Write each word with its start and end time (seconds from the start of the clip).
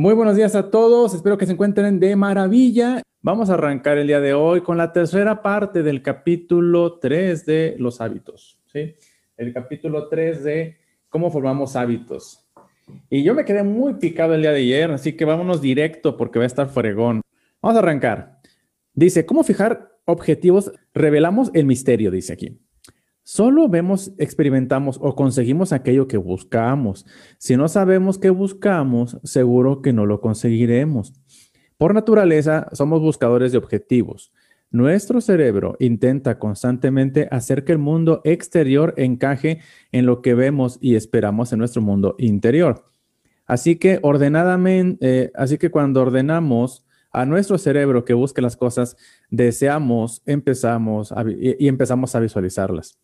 Muy 0.00 0.14
buenos 0.14 0.34
días 0.34 0.54
a 0.54 0.70
todos, 0.70 1.12
espero 1.12 1.36
que 1.36 1.44
se 1.44 1.52
encuentren 1.52 2.00
de 2.00 2.16
maravilla. 2.16 3.02
Vamos 3.20 3.50
a 3.50 3.52
arrancar 3.52 3.98
el 3.98 4.06
día 4.06 4.18
de 4.18 4.32
hoy 4.32 4.62
con 4.62 4.78
la 4.78 4.94
tercera 4.94 5.42
parte 5.42 5.82
del 5.82 6.00
capítulo 6.00 6.98
3 6.98 7.44
de 7.44 7.76
los 7.78 8.00
hábitos, 8.00 8.58
¿sí? 8.72 8.94
El 9.36 9.52
capítulo 9.52 10.08
3 10.08 10.42
de 10.42 10.78
cómo 11.10 11.30
formamos 11.30 11.76
hábitos. 11.76 12.48
Y 13.10 13.22
yo 13.22 13.34
me 13.34 13.44
quedé 13.44 13.62
muy 13.62 13.96
picado 13.96 14.32
el 14.32 14.40
día 14.40 14.52
de 14.52 14.60
ayer, 14.60 14.90
así 14.90 15.18
que 15.18 15.26
vámonos 15.26 15.60
directo 15.60 16.16
porque 16.16 16.38
va 16.38 16.44
a 16.44 16.46
estar 16.46 16.70
fregón. 16.70 17.20
Vamos 17.60 17.76
a 17.76 17.80
arrancar. 17.80 18.40
Dice, 18.94 19.26
¿cómo 19.26 19.42
fijar 19.42 19.98
objetivos? 20.06 20.72
Revelamos 20.94 21.50
el 21.52 21.66
misterio, 21.66 22.10
dice 22.10 22.32
aquí. 22.32 22.58
Solo 23.32 23.68
vemos, 23.68 24.10
experimentamos 24.18 24.98
o 25.00 25.14
conseguimos 25.14 25.72
aquello 25.72 26.08
que 26.08 26.16
buscamos. 26.16 27.06
Si 27.38 27.56
no 27.56 27.68
sabemos 27.68 28.18
qué 28.18 28.28
buscamos, 28.28 29.18
seguro 29.22 29.82
que 29.82 29.92
no 29.92 30.04
lo 30.04 30.20
conseguiremos. 30.20 31.12
Por 31.78 31.94
naturaleza, 31.94 32.66
somos 32.72 33.00
buscadores 33.00 33.52
de 33.52 33.58
objetivos. 33.58 34.32
Nuestro 34.72 35.20
cerebro 35.20 35.76
intenta 35.78 36.40
constantemente 36.40 37.28
hacer 37.30 37.62
que 37.62 37.70
el 37.70 37.78
mundo 37.78 38.20
exterior 38.24 38.94
encaje 38.96 39.60
en 39.92 40.06
lo 40.06 40.22
que 40.22 40.34
vemos 40.34 40.78
y 40.80 40.96
esperamos 40.96 41.52
en 41.52 41.60
nuestro 41.60 41.82
mundo 41.82 42.16
interior. 42.18 42.90
Así 43.46 43.76
que 43.76 44.00
ordenadamente, 44.02 44.98
eh, 45.08 45.30
así 45.36 45.56
que 45.56 45.70
cuando 45.70 46.02
ordenamos 46.02 46.84
a 47.12 47.26
nuestro 47.26 47.58
cerebro 47.58 48.04
que 48.04 48.14
busque 48.14 48.42
las 48.42 48.56
cosas, 48.56 48.96
deseamos, 49.30 50.20
empezamos 50.26 51.14
y 51.38 51.68
empezamos 51.68 52.16
a 52.16 52.20
visualizarlas. 52.20 52.98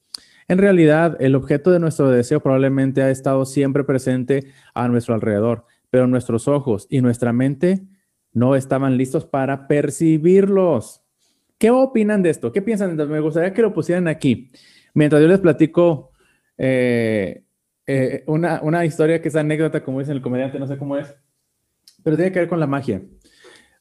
En 0.48 0.58
realidad, 0.58 1.16
el 1.20 1.34
objeto 1.34 1.70
de 1.70 1.80
nuestro 1.80 2.10
deseo 2.10 2.40
probablemente 2.40 3.02
ha 3.02 3.10
estado 3.10 3.44
siempre 3.44 3.84
presente 3.84 4.52
a 4.74 4.88
nuestro 4.88 5.14
alrededor, 5.14 5.64
pero 5.90 6.06
nuestros 6.06 6.46
ojos 6.46 6.86
y 6.88 7.00
nuestra 7.00 7.32
mente 7.32 7.86
no 8.32 8.54
estaban 8.54 8.96
listos 8.96 9.24
para 9.26 9.66
percibirlos. 9.66 11.02
¿Qué 11.58 11.70
opinan 11.70 12.22
de 12.22 12.30
esto? 12.30 12.52
¿Qué 12.52 12.62
piensan? 12.62 12.96
Me 12.96 13.20
gustaría 13.20 13.52
que 13.52 13.62
lo 13.62 13.72
pusieran 13.72 14.08
aquí. 14.08 14.50
Mientras 14.94 15.22
yo 15.22 15.28
les 15.28 15.40
platico 15.40 16.12
eh, 16.58 17.44
eh, 17.86 18.24
una, 18.26 18.60
una 18.62 18.84
historia 18.84 19.22
que 19.22 19.28
es 19.28 19.36
anécdota, 19.36 19.82
como 19.82 20.00
dice 20.00 20.12
el 20.12 20.22
comediante, 20.22 20.58
no 20.58 20.66
sé 20.66 20.76
cómo 20.76 20.96
es, 20.96 21.14
pero 22.02 22.16
tiene 22.16 22.32
que 22.32 22.40
ver 22.40 22.48
con 22.48 22.60
la 22.60 22.66
magia. 22.66 23.02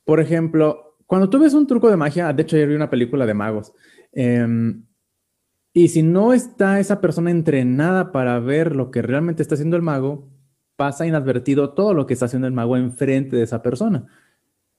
Por 0.04 0.20
ejemplo, 0.20 0.98
cuando 1.06 1.30
tú 1.30 1.40
ves 1.40 1.54
un 1.54 1.68
truco 1.68 1.90
de 1.90 1.98
magia, 1.98 2.32
de 2.32 2.44
hecho 2.44 2.56
ayer 2.56 2.70
vi 2.70 2.76
una 2.76 2.90
película 2.90 3.26
de 3.26 3.34
magos, 3.34 3.74
em, 4.14 4.85
y 5.78 5.90
si 5.90 6.04
no 6.04 6.32
está 6.32 6.80
esa 6.80 7.02
persona 7.02 7.32
entrenada 7.32 8.14
para 8.14 8.40
ver 8.40 8.78
lo 8.78 8.92
que 8.92 9.02
realmente 9.02 9.42
está 9.42 9.56
haciendo 9.56 9.76
el 9.76 9.82
mago, 9.82 10.32
pasa 10.78 11.06
inadvertido 11.06 11.74
todo 11.74 11.94
lo 11.94 12.06
que 12.06 12.14
está 12.14 12.28
haciendo 12.28 12.48
el 12.48 12.54
mago 12.54 12.78
enfrente 12.78 13.36
de 13.36 13.44
esa 13.44 13.62
persona. 13.62 14.06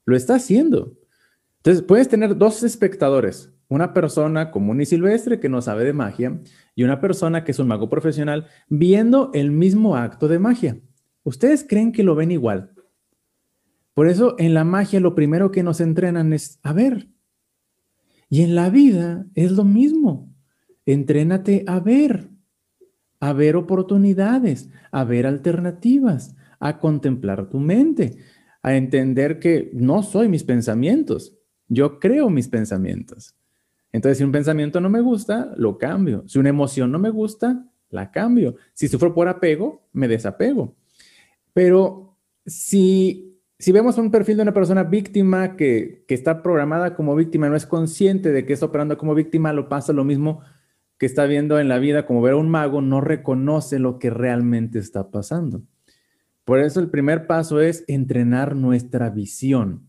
Lo 0.07 0.17
está 0.17 0.37
haciendo. 0.37 0.97
Entonces, 1.59 1.83
puedes 1.83 2.09
tener 2.09 2.39
dos 2.39 2.63
espectadores, 2.63 3.53
una 3.69 3.93
persona 3.93 4.51
común 4.51 4.81
y 4.81 4.87
silvestre 4.87 5.39
que 5.39 5.51
no 5.51 5.61
sabe 5.61 5.85
de 5.85 5.93
magia 5.93 6.41
y 6.75 6.85
una 6.85 6.99
persona 6.99 7.45
que 7.45 7.53
es 7.53 7.59
un 7.59 7.69
mago 7.69 7.91
profesional 7.91 8.47
viendo 8.71 9.31
el 9.35 9.51
mismo 9.51 9.97
acto 9.97 10.29
de 10.29 10.39
magia. 10.39 10.81
Ustedes 11.25 11.63
creen 11.69 11.93
que 11.93 12.05
lo 12.05 12.15
ven 12.15 12.31
igual. 12.31 12.73
Por 13.93 14.09
eso 14.09 14.35
en 14.39 14.55
la 14.55 14.65
magia 14.65 14.99
lo 15.01 15.15
primero 15.15 15.51
que 15.51 15.63
nos 15.63 15.83
entrenan 15.83 16.33
es 16.33 16.59
a 16.63 16.73
ver. 16.73 17.11
Y 18.31 18.41
en 18.41 18.55
la 18.55 18.71
vida 18.71 19.27
es 19.35 19.53
lo 19.53 19.65
mismo. 19.65 20.26
Entrénate 20.87 21.65
a 21.67 21.81
ver, 21.81 22.29
a 23.19 23.33
ver 23.33 23.57
oportunidades, 23.57 24.71
a 24.93 25.03
ver 25.03 25.27
alternativas, 25.27 26.37
a 26.61 26.79
contemplar 26.79 27.51
tu 27.51 27.59
mente, 27.59 28.19
a 28.63 28.77
entender 28.77 29.41
que 29.41 29.71
no 29.75 30.05
soy 30.05 30.29
mis 30.29 30.45
pensamientos, 30.45 31.37
yo 31.69 31.99
creo 31.99 32.31
mis 32.31 32.49
pensamientos. 32.49 33.35
Entonces, 33.93 34.19
si 34.19 34.25
un 34.25 34.33
pensamiento 34.33 34.81
no 34.81 34.89
me 34.89 35.01
gusta, 35.01 35.53
lo 35.57 35.79
cambio. 35.79 36.23
Si 36.27 36.39
una 36.39 36.51
emoción 36.51 36.93
no 36.93 36.99
me 36.99 37.11
gusta, 37.11 37.67
la 37.91 38.11
cambio. 38.11 38.57
Si 38.73 38.89
sufro 38.89 39.15
por 39.15 39.29
apego, 39.29 39.89
me 39.93 40.07
desapego. 40.07 40.77
Pero 41.53 42.17
si, 42.45 43.41
si 43.59 43.73
vemos 43.73 43.99
un 43.99 44.11
perfil 44.11 44.37
de 44.37 44.43
una 44.43 44.55
persona 44.55 44.85
víctima 44.85 45.57
que, 45.57 46.05
que 46.07 46.15
está 46.15 46.43
programada 46.43 46.95
como 46.95 47.17
víctima, 47.17 47.49
no 47.49 47.57
es 47.57 47.67
consciente 47.67 48.33
de 48.33 48.45
que 48.45 48.53
está 48.53 48.67
operando 48.67 48.99
como 48.99 49.15
víctima, 49.15 49.53
lo 49.53 49.69
pasa 49.69 49.93
lo 49.93 50.05
mismo 50.05 50.43
que 50.99 51.07
está 51.07 51.27
viendo 51.27 51.59
en 51.59 51.69
la 51.69 51.79
vida, 51.79 52.07
como 52.07 52.23
ver 52.23 52.35
a 52.35 52.37
un 52.37 52.49
mago, 52.49 52.81
no 52.81 53.01
reconoce 53.01 53.79
lo 53.79 53.99
que 53.99 54.11
realmente 54.11 54.79
está 54.79 55.11
pasando. 55.11 55.63
Por 56.45 56.61
eso 56.61 56.81
el 56.81 56.91
primer 56.91 57.27
paso 57.27 57.61
es 57.61 57.85
entrenar 57.89 58.55
nuestra 58.55 59.11
visión 59.11 59.89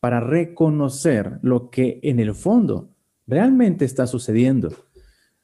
para 0.00 0.20
reconocer 0.20 1.38
lo 1.42 1.70
que 1.70 1.98
en 2.02 2.20
el 2.20 2.34
fondo 2.34 2.90
realmente 3.26 3.84
está 3.84 4.06
sucediendo. 4.06 4.72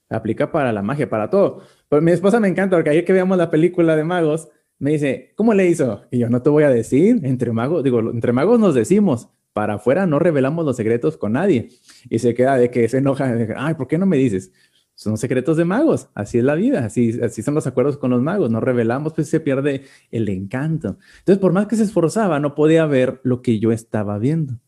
Aplica 0.09 0.53
para 0.53 0.73
la 0.73 0.83
magia, 0.83 1.11
para 1.11 1.31
todo. 1.31 1.63
Pero 1.89 2.01
mi 2.01 2.13
esposa 2.13 2.39
me 2.39 2.49
encanta 2.49 2.77
porque 2.77 2.91
ayer 2.91 3.05
que 3.05 3.13
veamos 3.13 3.39
la 3.39 3.51
película 3.51 3.97
de 3.97 4.05
magos, 4.05 4.49
me 4.79 4.93
dice, 4.93 5.33
¿cómo 5.37 5.55
le 5.55 5.69
hizo? 5.69 6.03
Y 6.11 6.19
yo 6.19 6.29
no 6.29 6.43
te 6.43 6.51
voy 6.51 6.65
a 6.65 6.71
decir, 6.71 7.21
entre 7.23 7.53
magos, 7.53 7.83
digo, 7.83 8.01
entre 8.01 8.33
magos 8.33 8.59
nos 8.61 8.75
decimos, 8.75 9.29
para 9.53 9.75
afuera 9.75 10.07
no 10.07 10.19
revelamos 10.19 10.65
los 10.65 10.77
secretos 10.77 11.17
con 11.17 11.33
nadie. 11.33 11.69
Y 12.09 12.19
se 12.19 12.35
queda 12.35 12.57
de 12.57 12.71
que 12.71 12.89
se 12.89 12.99
enoja, 12.99 13.35
de, 13.35 13.55
ay, 13.57 13.75
¿por 13.75 13.89
qué 13.89 13.99
no 13.99 14.07
me 14.07 14.17
dices? 14.17 14.53
Son 14.95 15.17
secretos 15.17 15.57
de 15.57 15.65
magos, 15.65 16.09
así 16.15 16.39
es 16.39 16.45
la 16.45 16.55
vida, 16.55 16.85
así, 16.85 17.19
así 17.23 17.43
son 17.43 17.55
los 17.55 17.67
acuerdos 17.67 17.97
con 17.97 18.11
los 18.11 18.23
magos, 18.23 18.51
nos 18.51 18.63
revelamos, 18.63 19.15
pues 19.15 19.29
se 19.29 19.41
pierde 19.41 19.85
el 20.11 20.29
encanto. 20.29 20.99
Entonces, 21.21 21.39
por 21.39 21.53
más 21.53 21.67
que 21.67 21.77
se 21.77 21.83
esforzaba, 21.83 22.41
no 22.41 22.55
podía 22.55 22.87
ver 22.87 23.21
lo 23.25 23.43
que 23.43 23.59
yo 23.59 23.73
estaba 23.73 24.19
viendo, 24.19 24.61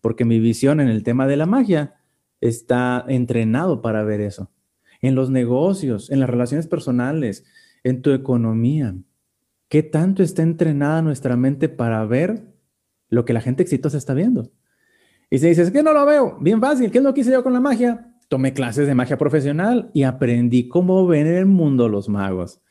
porque 0.00 0.24
mi 0.24 0.40
visión 0.40 0.80
en 0.80 0.88
el 0.88 1.02
tema 1.02 1.26
de 1.26 1.36
la 1.36 1.46
magia 1.46 1.96
está 2.40 3.04
entrenado 3.08 3.82
para 3.82 4.02
ver 4.04 4.20
eso. 4.20 4.50
En 5.00 5.14
los 5.14 5.30
negocios, 5.30 6.10
en 6.10 6.20
las 6.20 6.30
relaciones 6.30 6.68
personales, 6.68 7.44
en 7.82 8.02
tu 8.02 8.12
economía, 8.12 8.94
¿qué 9.68 9.82
tanto 9.82 10.22
está 10.22 10.42
entrenada 10.42 11.02
nuestra 11.02 11.36
mente 11.36 11.68
para 11.68 12.04
ver 12.04 12.44
lo 13.08 13.24
que 13.24 13.32
la 13.32 13.40
gente 13.40 13.62
exitosa 13.62 13.98
está 13.98 14.14
viendo? 14.14 14.50
Y 15.28 15.38
se 15.38 15.48
dice, 15.48 15.62
es 15.62 15.70
que 15.70 15.82
no 15.82 15.92
lo 15.92 16.06
veo, 16.06 16.38
bien 16.40 16.60
fácil, 16.60 16.90
¿qué 16.90 16.98
es 16.98 17.04
lo 17.04 17.12
que 17.12 17.22
hice 17.22 17.32
yo 17.32 17.42
con 17.42 17.52
la 17.52 17.60
magia? 17.60 18.11
Tomé 18.32 18.54
clases 18.54 18.86
de 18.86 18.94
magia 18.94 19.18
profesional 19.18 19.90
y 19.92 20.04
aprendí 20.04 20.66
cómo 20.66 21.06
ven 21.06 21.26
el 21.26 21.44
mundo 21.44 21.90
los 21.90 22.08
magos. 22.08 22.62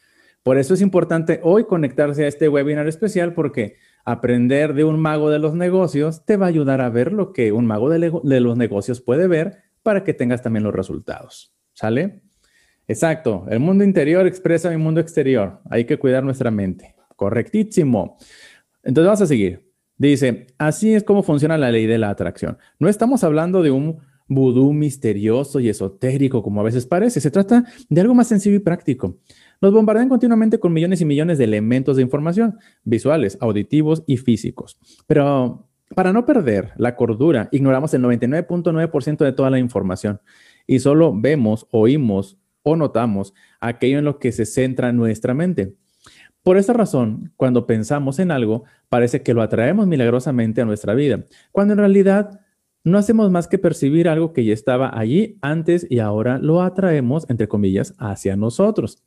Por 0.41 0.57
eso 0.57 0.73
es 0.73 0.81
importante 0.81 1.39
hoy 1.43 1.65
conectarse 1.65 2.25
a 2.25 2.27
este 2.27 2.49
webinar 2.49 2.87
especial 2.87 3.35
porque 3.35 3.75
aprender 4.03 4.73
de 4.73 4.85
un 4.85 4.99
mago 4.99 5.29
de 5.29 5.37
los 5.37 5.53
negocios 5.53 6.25
te 6.25 6.35
va 6.35 6.47
a 6.47 6.49
ayudar 6.49 6.81
a 6.81 6.89
ver 6.89 7.13
lo 7.13 7.31
que 7.31 7.51
un 7.51 7.67
mago 7.67 7.91
de, 7.91 8.39
los 8.39 8.57
negocios 8.57 9.01
puede 9.01 9.27
ver 9.27 9.59
para 9.83 10.03
que 10.03 10.15
tengas 10.15 10.41
también 10.41 10.63
los 10.63 10.73
resultados. 10.73 11.53
¿Sale? 11.73 12.23
Exacto. 12.87 13.45
El 13.47 13.59
mundo 13.59 13.83
interior 13.83 14.25
expresa 14.25 14.71
mi 14.71 14.77
mundo 14.77 14.99
exterior. 14.99 15.61
Hay 15.69 15.85
que 15.85 15.99
cuidar 15.99 16.23
nuestra 16.23 16.49
mente. 16.49 16.95
Correctísimo. 17.15 18.17
Entonces 18.81 19.05
vamos 19.05 19.21
a 19.21 19.27
seguir. 19.27 19.69
Dice, 19.95 20.47
así 20.57 20.95
es 20.95 21.03
como 21.03 21.21
funciona 21.21 21.55
la 21.59 21.69
ley 21.69 21.85
de 21.85 21.99
la 21.99 22.09
atracción. 22.09 22.57
No 22.79 22.89
estamos 22.89 23.23
hablando 23.23 23.61
de 23.61 23.69
un 23.69 23.99
vudú 24.33 24.71
misterioso 24.71 25.59
y 25.59 25.67
esotérico 25.67 26.41
como 26.41 26.61
a 26.61 26.63
veces 26.63 26.85
parece. 26.85 27.19
Se 27.19 27.31
trata 27.31 27.65
de 27.89 28.01
algo 28.01 28.15
más 28.15 28.29
sencillo 28.29 28.55
y 28.55 28.59
práctico. 28.59 29.17
Nos 29.59 29.73
bombardean 29.73 30.07
continuamente 30.07 30.57
con 30.57 30.71
millones 30.71 31.01
y 31.01 31.05
millones 31.05 31.37
de 31.37 31.43
elementos 31.43 31.97
de 31.97 32.03
información, 32.03 32.57
visuales, 32.85 33.37
auditivos 33.41 34.03
y 34.07 34.15
físicos. 34.15 34.79
Pero 35.05 35.67
para 35.95 36.13
no 36.13 36.25
perder 36.25 36.71
la 36.77 36.95
cordura, 36.95 37.49
ignoramos 37.51 37.93
el 37.93 38.03
99.9% 38.03 39.17
de 39.17 39.33
toda 39.33 39.49
la 39.49 39.59
información 39.59 40.21
y 40.65 40.79
solo 40.79 41.13
vemos, 41.13 41.67
oímos 41.69 42.37
o 42.63 42.77
notamos 42.77 43.33
aquello 43.59 43.99
en 43.99 44.05
lo 44.05 44.17
que 44.17 44.31
se 44.31 44.45
centra 44.45 44.93
nuestra 44.93 45.33
mente. 45.33 45.75
Por 46.41 46.55
esa 46.55 46.71
razón, 46.71 47.33
cuando 47.35 47.67
pensamos 47.67 48.17
en 48.17 48.31
algo, 48.31 48.63
parece 48.87 49.21
que 49.23 49.33
lo 49.33 49.41
atraemos 49.41 49.87
milagrosamente 49.87 50.61
a 50.61 50.65
nuestra 50.65 50.93
vida, 50.93 51.25
cuando 51.51 51.73
en 51.73 51.79
realidad 51.79 52.40
no 52.83 52.97
hacemos 52.97 53.29
más 53.29 53.47
que 53.47 53.59
percibir 53.59 54.09
algo 54.09 54.33
que 54.33 54.43
ya 54.43 54.53
estaba 54.53 54.97
allí 54.97 55.37
antes 55.41 55.85
y 55.89 55.99
ahora 55.99 56.39
lo 56.39 56.61
atraemos, 56.61 57.29
entre 57.29 57.47
comillas, 57.47 57.93
hacia 57.97 58.35
nosotros. 58.35 59.03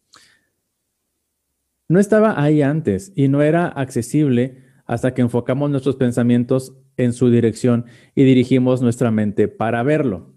No 1.89 1.99
estaba 1.99 2.41
ahí 2.41 2.63
antes 2.63 3.13
y 3.15 3.29
no 3.29 3.43
era 3.43 3.67
accesible 3.67 4.63
hasta 4.87 5.13
que 5.13 5.23
enfocamos 5.23 5.71
nuestros 5.71 5.97
pensamientos 5.97 6.75
en 6.97 7.13
su 7.13 7.31
dirección 7.31 7.87
y 8.15 8.25
dirigimos 8.25 8.81
nuestra 8.81 9.11
mente 9.11 9.49
para 9.49 9.83
verlo. 9.83 10.33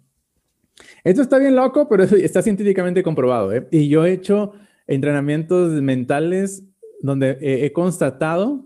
Esto 1.04 1.22
está 1.22 1.38
bien 1.38 1.56
loco, 1.56 1.88
pero 1.88 2.04
está 2.04 2.42
científicamente 2.42 3.04
comprobado. 3.04 3.54
¿eh? 3.54 3.68
Y 3.72 3.88
yo 3.88 4.06
he 4.06 4.14
hecho 4.14 4.54
entrenamientos 4.88 5.72
mentales 5.82 6.64
donde 7.02 7.38
he 7.42 7.72
constatado 7.72 8.66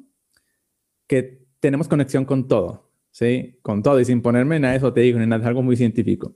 que 1.07 1.41
tenemos 1.59 1.87
conexión 1.87 2.23
con 2.23 2.47
todo. 2.47 2.90
¿Sí? 3.11 3.59
Con 3.61 3.83
todo 3.83 3.99
y 3.99 4.05
sin 4.05 4.21
ponerme 4.21 4.57
en 4.57 4.65
eso 4.65 4.93
te 4.93 5.01
digo, 5.01 5.19
en 5.19 5.29
nada, 5.29 5.41
es 5.41 5.47
algo 5.47 5.61
muy 5.63 5.75
científico. 5.75 6.33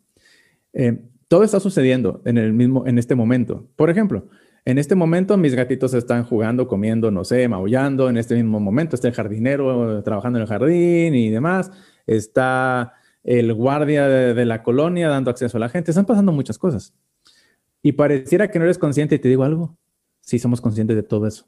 Eh, 0.74 1.02
todo 1.28 1.44
está 1.44 1.60
sucediendo 1.60 2.22
en 2.26 2.38
el 2.38 2.54
mismo, 2.54 2.86
en 2.86 3.00
este 3.00 3.16
momento. 3.16 3.68
Por 3.76 3.90
ejemplo, 3.90 4.28
En 4.68 4.80
este 4.80 4.96
momento 4.96 5.38
mis 5.38 5.54
gatitos 5.54 5.94
están 5.94 6.24
jugando, 6.24 6.68
comiendo, 6.68 7.12
no 7.12 7.24
sé, 7.24 7.48
maullando. 7.48 8.10
En 8.10 8.18
este 8.18 8.34
mismo 8.36 8.60
momento 8.60 8.96
está 8.96 9.08
el 9.08 9.14
jardinero 9.14 10.02
trabajando 10.04 10.40
en 10.40 10.42
el 10.44 10.50
jardín 10.50 11.14
y 11.14 11.30
demás. 11.30 11.72
Está 12.08 12.94
el 13.24 13.54
guardia 13.54 14.08
de, 14.08 14.46
la 14.46 14.64
colonia 14.64 15.08
dando 15.08 15.30
acceso 15.30 15.58
a 15.58 15.60
la 15.60 15.70
gente. 15.70 15.92
Están 15.92 16.06
pasando 16.06 16.32
muchas 16.32 16.58
cosas. 16.58 16.96
Y 17.84 17.92
pareciera 17.92 18.50
que 18.50 18.58
no 18.58 18.66
eres 18.66 18.80
consciente 18.80 19.16
y 19.16 19.20
te 19.20 19.30
digo 19.30 19.44
algo. 19.44 19.78
Sí, 20.22 20.40
somos 20.40 20.62
conscientes 20.62 20.96
de 20.96 21.04
todo 21.04 21.28
eso. 21.28 21.46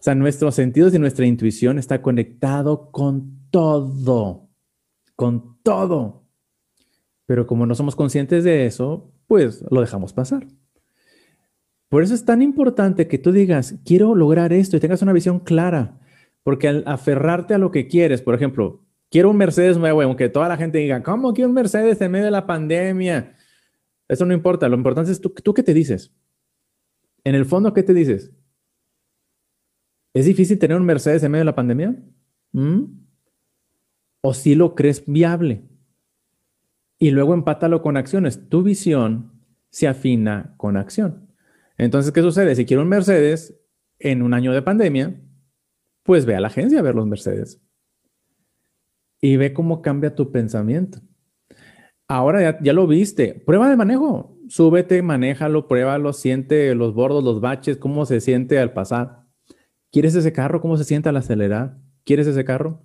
O 0.00 0.02
sea, 0.02 0.14
nuestros 0.14 0.54
sentidos 0.54 0.94
y 0.94 0.98
nuestra 0.98 1.26
intuición 1.26 1.78
está 1.78 2.00
conectado 2.00 2.90
con 2.90 3.50
todo, 3.50 4.48
con 5.14 5.62
todo. 5.62 6.24
Pero 7.26 7.46
como 7.46 7.66
no 7.66 7.74
somos 7.74 7.94
conscientes 7.94 8.42
de 8.42 8.64
eso, 8.64 9.12
pues 9.26 9.62
lo 9.70 9.82
dejamos 9.82 10.14
pasar. 10.14 10.46
Por 11.90 12.02
eso 12.02 12.14
es 12.14 12.24
tan 12.24 12.40
importante 12.40 13.08
que 13.08 13.18
tú 13.18 13.30
digas, 13.30 13.74
quiero 13.84 14.14
lograr 14.14 14.54
esto 14.54 14.78
y 14.78 14.80
tengas 14.80 15.02
una 15.02 15.12
visión 15.12 15.38
clara, 15.40 16.00
porque 16.44 16.68
al 16.68 16.82
aferrarte 16.86 17.52
a 17.52 17.58
lo 17.58 17.70
que 17.70 17.86
quieres, 17.86 18.22
por 18.22 18.34
ejemplo, 18.34 18.82
quiero 19.10 19.28
un 19.28 19.36
Mercedes 19.36 19.76
nuevo, 19.76 20.00
aunque 20.00 20.30
toda 20.30 20.48
la 20.48 20.56
gente 20.56 20.78
diga, 20.78 21.02
¿cómo 21.02 21.34
quiero 21.34 21.50
un 21.50 21.54
Mercedes 21.54 22.00
en 22.00 22.10
medio 22.10 22.24
de 22.24 22.30
la 22.30 22.46
pandemia? 22.46 23.34
Eso 24.08 24.24
no 24.24 24.32
importa, 24.32 24.66
lo 24.66 24.76
importante 24.76 25.12
es 25.12 25.20
tú, 25.20 25.28
tú 25.28 25.52
qué 25.52 25.62
te 25.62 25.74
dices. 25.74 26.10
En 27.22 27.34
el 27.34 27.44
fondo, 27.44 27.74
¿qué 27.74 27.82
te 27.82 27.92
dices? 27.92 28.32
¿Es 30.12 30.26
difícil 30.26 30.58
tener 30.58 30.76
un 30.76 30.84
Mercedes 30.84 31.22
en 31.22 31.30
medio 31.30 31.42
de 31.42 31.46
la 31.46 31.54
pandemia? 31.54 31.96
¿Mm? 32.52 32.84
¿O 34.22 34.34
si 34.34 34.54
lo 34.54 34.74
crees 34.74 35.04
viable? 35.06 35.62
Y 36.98 37.10
luego 37.10 37.34
empátalo 37.34 37.82
con 37.82 37.96
acciones. 37.96 38.48
Tu 38.48 38.62
visión 38.62 39.32
se 39.70 39.88
afina 39.88 40.54
con 40.56 40.76
acción. 40.76 41.28
Entonces, 41.78 42.12
¿qué 42.12 42.20
sucede? 42.20 42.54
Si 42.54 42.66
quiero 42.66 42.82
un 42.82 42.88
Mercedes 42.88 43.58
en 43.98 44.22
un 44.22 44.34
año 44.34 44.52
de 44.52 44.62
pandemia, 44.62 45.18
pues 46.02 46.26
ve 46.26 46.34
a 46.34 46.40
la 46.40 46.48
agencia 46.48 46.80
a 46.80 46.82
ver 46.82 46.94
los 46.94 47.06
Mercedes. 47.06 47.62
Y 49.20 49.36
ve 49.36 49.52
cómo 49.52 49.80
cambia 49.80 50.14
tu 50.14 50.32
pensamiento. 50.32 51.00
Ahora 52.08 52.60
ya, 52.60 52.72
lo 52.72 52.86
viste. 52.86 53.34
Prueba 53.46 53.70
de 53.70 53.76
manejo. 53.76 54.36
Súbete, 54.48 55.00
manéjalo, 55.00 55.68
pruébalo, 55.68 56.12
siente 56.12 56.74
los 56.74 56.92
bordos, 56.92 57.22
los 57.22 57.40
baches, 57.40 57.76
cómo 57.76 58.04
se 58.04 58.20
siente 58.20 58.58
al 58.58 58.72
pasar. 58.72 59.26
¿Quieres 59.90 60.14
ese 60.14 60.32
carro? 60.32 60.60
¿Cómo 60.60 60.76
se 60.76 60.84
siente 60.84 61.08
al 61.08 61.16
acelerar? 61.16 61.78
¿Quieres 62.04 62.26
ese 62.26 62.44
carro? 62.44 62.84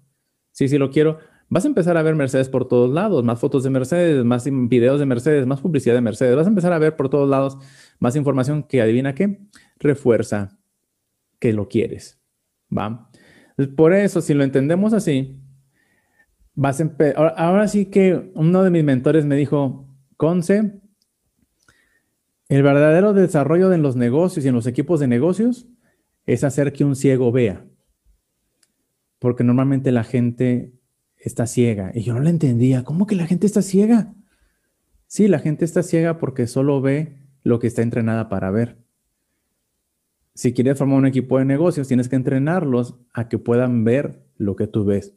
Sí, 0.52 0.68
sí 0.68 0.78
lo 0.78 0.90
quiero. 0.90 1.20
Vas 1.50 1.66
a 1.66 1.68
empezar 1.68 1.96
a 1.98 2.02
ver 2.02 2.16
Mercedes 2.16 2.50
por 2.50 2.68
todos 2.68 2.92
lados, 2.92 3.24
más 3.24 3.40
fotos 3.40 3.64
de 3.64 3.70
Mercedes, 3.70 4.26
más 4.26 4.46
videos 4.50 5.00
de 5.00 5.06
Mercedes, 5.06 5.46
más 5.46 5.62
publicidad 5.62 5.94
de 5.94 6.02
Mercedes. 6.02 6.36
Vas 6.36 6.48
a 6.48 6.50
empezar 6.50 6.74
a 6.74 6.80
ver 6.80 6.96
por 6.96 7.10
todos 7.10 7.30
lados 7.30 7.58
más 8.00 8.16
información 8.16 8.64
que 8.64 8.82
adivina 8.82 9.14
qué, 9.14 9.40
refuerza 9.78 10.58
que 11.40 11.54
lo 11.54 11.68
quieres. 11.68 12.20
¿Va? 12.76 13.10
Por 13.76 13.94
eso, 13.94 14.22
si 14.22 14.34
lo 14.34 14.44
entendemos 14.44 14.94
así, 14.94 15.40
vas 16.56 16.82
a 16.82 16.92
ahora, 17.16 17.30
ahora 17.38 17.68
sí 17.68 17.86
que 17.86 18.32
uno 18.34 18.64
de 18.64 18.72
mis 18.72 18.84
mentores 18.84 19.26
me 19.26 19.36
dijo, 19.36 19.88
Conce, 20.18 20.82
el 22.50 22.64
verdadero 22.64 23.14
desarrollo 23.14 23.70
de 23.70 23.78
los 23.78 23.96
negocios 23.96 24.46
y 24.46 24.48
en 24.48 24.56
los 24.56 24.68
equipos 24.68 25.00
de 25.00 25.08
negocios 25.08 25.68
es 26.26 26.44
hacer 26.44 26.74
que 26.74 26.84
un 26.84 26.96
ciego 26.96 27.32
vea. 27.32 27.66
Porque 29.20 29.44
normalmente 29.44 29.92
la 29.92 30.04
gente 30.04 30.74
está 31.18 31.48
ciega. 31.48 31.92
Y 31.94 32.04
yo 32.04 32.14
no 32.14 32.20
lo 32.20 32.30
entendía. 32.30 32.84
¿Cómo 32.84 33.08
que 33.08 33.16
la 33.16 33.28
gente 33.28 33.48
está 33.48 33.62
ciega? 33.62 34.14
Sí, 35.08 35.28
la 35.28 35.40
gente 35.40 35.66
está 35.66 35.84
ciega 35.84 36.18
porque 36.18 36.48
solo 36.48 36.82
ve 36.82 37.18
lo 37.44 37.60
que 37.60 37.68
está 37.68 37.82
entrenada 37.82 38.30
para 38.30 38.52
ver. 38.52 38.78
Si 40.34 40.54
quieres 40.54 40.78
formar 40.78 40.98
un 40.98 41.06
equipo 41.06 41.40
de 41.40 41.46
negocios, 41.46 41.88
tienes 41.88 42.10
que 42.10 42.18
entrenarlos 42.18 43.00
a 43.14 43.30
que 43.30 43.38
puedan 43.38 43.84
ver 43.84 44.26
lo 44.38 44.56
que 44.56 44.68
tú 44.68 44.84
ves. 44.84 45.16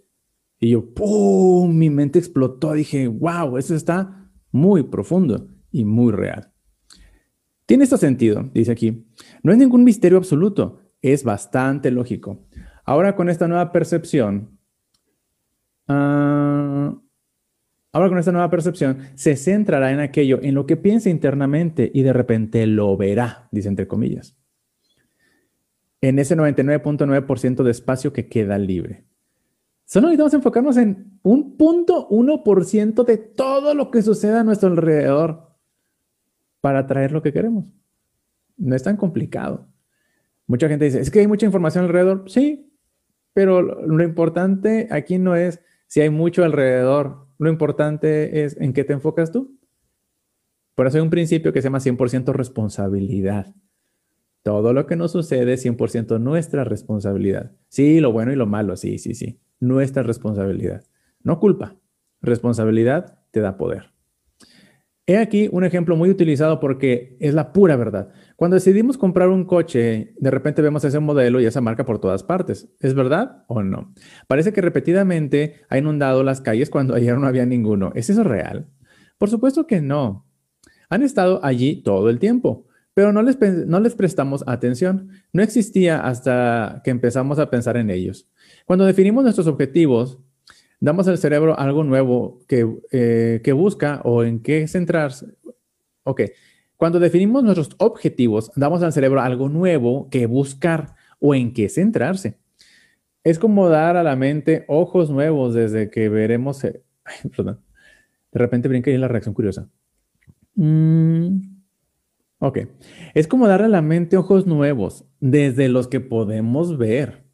Y 0.60 0.70
yo, 0.70 0.94
¡pum! 0.94 1.76
Mi 1.76 1.90
mente 1.90 2.18
explotó. 2.18 2.72
Dije, 2.72 3.08
wow, 3.08 3.58
eso 3.58 3.74
está 3.74 4.30
muy 4.52 4.84
profundo 4.84 5.48
y 5.70 5.84
muy 5.84 6.12
real. 6.12 6.52
Tiene 7.66 7.84
este 7.84 7.98
sentido, 7.98 8.48
dice 8.54 8.72
aquí. 8.72 9.06
No 9.42 9.52
es 9.52 9.58
ningún 9.58 9.84
misterio 9.84 10.18
absoluto, 10.18 10.80
es 11.02 11.24
bastante 11.24 11.90
lógico. 11.90 12.46
Ahora 12.84 13.16
con 13.16 13.28
esta 13.28 13.48
nueva 13.48 13.72
percepción, 13.72 14.58
uh, 15.88 16.98
Ahora 17.92 18.10
con 18.10 18.18
esta 18.18 18.32
nueva 18.32 18.50
percepción, 18.50 18.98
se 19.14 19.34
centrará 19.36 19.90
en 19.92 20.00
aquello, 20.00 20.40
en 20.42 20.54
lo 20.54 20.66
que 20.66 20.76
piensa 20.76 21.08
internamente 21.08 21.90
y 21.92 22.02
de 22.02 22.12
repente 22.12 22.66
lo 22.66 22.96
verá, 22.96 23.48
dice 23.50 23.68
entre 23.68 23.88
comillas. 23.88 24.36
En 26.00 26.18
ese 26.18 26.36
99.9% 26.36 27.62
de 27.62 27.70
espacio 27.70 28.12
que 28.12 28.28
queda 28.28 28.58
libre. 28.58 29.04
Solo 29.84 30.08
necesitamos 30.08 30.34
enfocarnos 30.34 30.76
en 30.76 31.18
un 31.22 31.56
punto 31.56 32.08
1% 32.10 33.04
de 33.04 33.16
todo 33.16 33.74
lo 33.74 33.90
que 33.90 34.02
sucede 34.02 34.38
a 34.38 34.44
nuestro 34.44 34.68
alrededor 34.68 35.56
para 36.60 36.80
atraer 36.80 37.10
lo 37.10 37.22
que 37.22 37.32
queremos. 37.32 37.64
No 38.58 38.76
es 38.76 38.82
tan 38.82 38.98
complicado. 38.98 39.66
Mucha 40.48 40.68
gente 40.68 40.86
dice, 40.86 41.00
es 41.00 41.10
que 41.10 41.20
hay 41.20 41.28
mucha 41.28 41.46
información 41.46 41.84
alrededor. 41.84 42.24
Sí, 42.26 42.72
pero 43.34 43.62
lo 43.62 44.02
importante 44.02 44.88
aquí 44.90 45.18
no 45.18 45.36
es 45.36 45.60
si 45.86 46.00
hay 46.00 46.10
mucho 46.10 46.44
alrededor, 46.44 47.28
lo 47.38 47.48
importante 47.48 48.44
es 48.44 48.60
en 48.60 48.72
qué 48.72 48.82
te 48.82 48.94
enfocas 48.94 49.30
tú. 49.30 49.58
Por 50.74 50.86
eso 50.86 50.96
hay 50.96 51.02
un 51.02 51.10
principio 51.10 51.52
que 51.52 51.60
se 51.60 51.66
llama 51.66 51.80
100% 51.80 52.32
responsabilidad. 52.32 53.54
Todo 54.42 54.72
lo 54.72 54.86
que 54.86 54.96
nos 54.96 55.12
sucede 55.12 55.52
es 55.52 55.64
100% 55.64 56.20
nuestra 56.20 56.64
responsabilidad. 56.64 57.52
Sí, 57.68 58.00
lo 58.00 58.12
bueno 58.12 58.32
y 58.32 58.36
lo 58.36 58.46
malo, 58.46 58.76
sí, 58.76 58.98
sí, 58.98 59.14
sí. 59.14 59.40
Nuestra 59.60 60.02
responsabilidad. 60.02 60.84
No 61.22 61.40
culpa. 61.40 61.76
Responsabilidad 62.22 63.18
te 63.30 63.40
da 63.40 63.56
poder. 63.56 63.92
He 65.06 65.16
aquí 65.16 65.48
un 65.52 65.64
ejemplo 65.64 65.96
muy 65.96 66.10
utilizado 66.10 66.60
porque 66.60 67.16
es 67.18 67.34
la 67.34 67.52
pura 67.52 67.76
verdad. 67.76 68.12
Cuando 68.38 68.54
decidimos 68.54 68.96
comprar 68.96 69.30
un 69.30 69.44
coche, 69.44 70.14
de 70.16 70.30
repente 70.30 70.62
vemos 70.62 70.84
ese 70.84 71.00
modelo 71.00 71.40
y 71.40 71.46
esa 71.46 71.60
marca 71.60 71.84
por 71.84 71.98
todas 71.98 72.22
partes. 72.22 72.68
¿Es 72.78 72.94
verdad 72.94 73.42
o 73.48 73.64
no? 73.64 73.92
Parece 74.28 74.52
que 74.52 74.60
repetidamente 74.60 75.62
ha 75.68 75.76
inundado 75.76 76.22
las 76.22 76.40
calles 76.40 76.70
cuando 76.70 76.94
ayer 76.94 77.18
no 77.18 77.26
había 77.26 77.46
ninguno. 77.46 77.90
¿Es 77.96 78.10
eso 78.10 78.22
real? 78.22 78.68
Por 79.18 79.28
supuesto 79.28 79.66
que 79.66 79.80
no. 79.80 80.24
Han 80.88 81.02
estado 81.02 81.40
allí 81.42 81.82
todo 81.82 82.10
el 82.10 82.20
tiempo, 82.20 82.68
pero 82.94 83.12
no 83.12 83.22
les, 83.22 83.36
no 83.66 83.80
les 83.80 83.96
prestamos 83.96 84.44
atención. 84.46 85.08
No 85.32 85.42
existía 85.42 85.98
hasta 85.98 86.80
que 86.84 86.92
empezamos 86.92 87.40
a 87.40 87.50
pensar 87.50 87.76
en 87.76 87.90
ellos. 87.90 88.28
Cuando 88.66 88.84
definimos 88.84 89.24
nuestros 89.24 89.48
objetivos, 89.48 90.20
damos 90.78 91.08
al 91.08 91.18
cerebro 91.18 91.58
algo 91.58 91.82
nuevo 91.82 92.38
que, 92.46 92.72
eh, 92.92 93.40
que 93.42 93.52
busca 93.52 94.00
o 94.04 94.22
en 94.22 94.38
qué 94.38 94.68
centrarse. 94.68 95.26
Ok, 96.04 96.20
cuando 96.78 97.00
definimos 97.00 97.42
nuestros 97.42 97.70
objetivos, 97.78 98.52
damos 98.54 98.84
al 98.84 98.92
cerebro 98.92 99.20
algo 99.20 99.48
nuevo 99.48 100.08
que 100.10 100.26
buscar 100.26 100.94
o 101.18 101.34
en 101.34 101.52
qué 101.52 101.68
centrarse. 101.68 102.38
Es 103.24 103.40
como 103.40 103.68
dar 103.68 103.96
a 103.96 104.04
la 104.04 104.14
mente 104.14 104.64
ojos 104.68 105.10
nuevos 105.10 105.54
desde 105.54 105.90
que 105.90 106.08
veremos... 106.08 106.62
Eh, 106.62 106.80
perdón. 107.36 107.60
De 108.30 108.38
repente 108.38 108.68
brinca 108.68 108.92
ahí 108.92 108.96
la 108.96 109.08
reacción 109.08 109.34
curiosa. 109.34 109.68
Mm, 110.54 111.40
ok. 112.38 112.58
Es 113.12 113.26
como 113.26 113.48
dar 113.48 113.62
a 113.62 113.68
la 113.68 113.82
mente 113.82 114.16
ojos 114.16 114.46
nuevos 114.46 115.04
desde 115.18 115.68
los 115.68 115.88
que 115.88 115.98
podemos 115.98 116.78
ver 116.78 117.24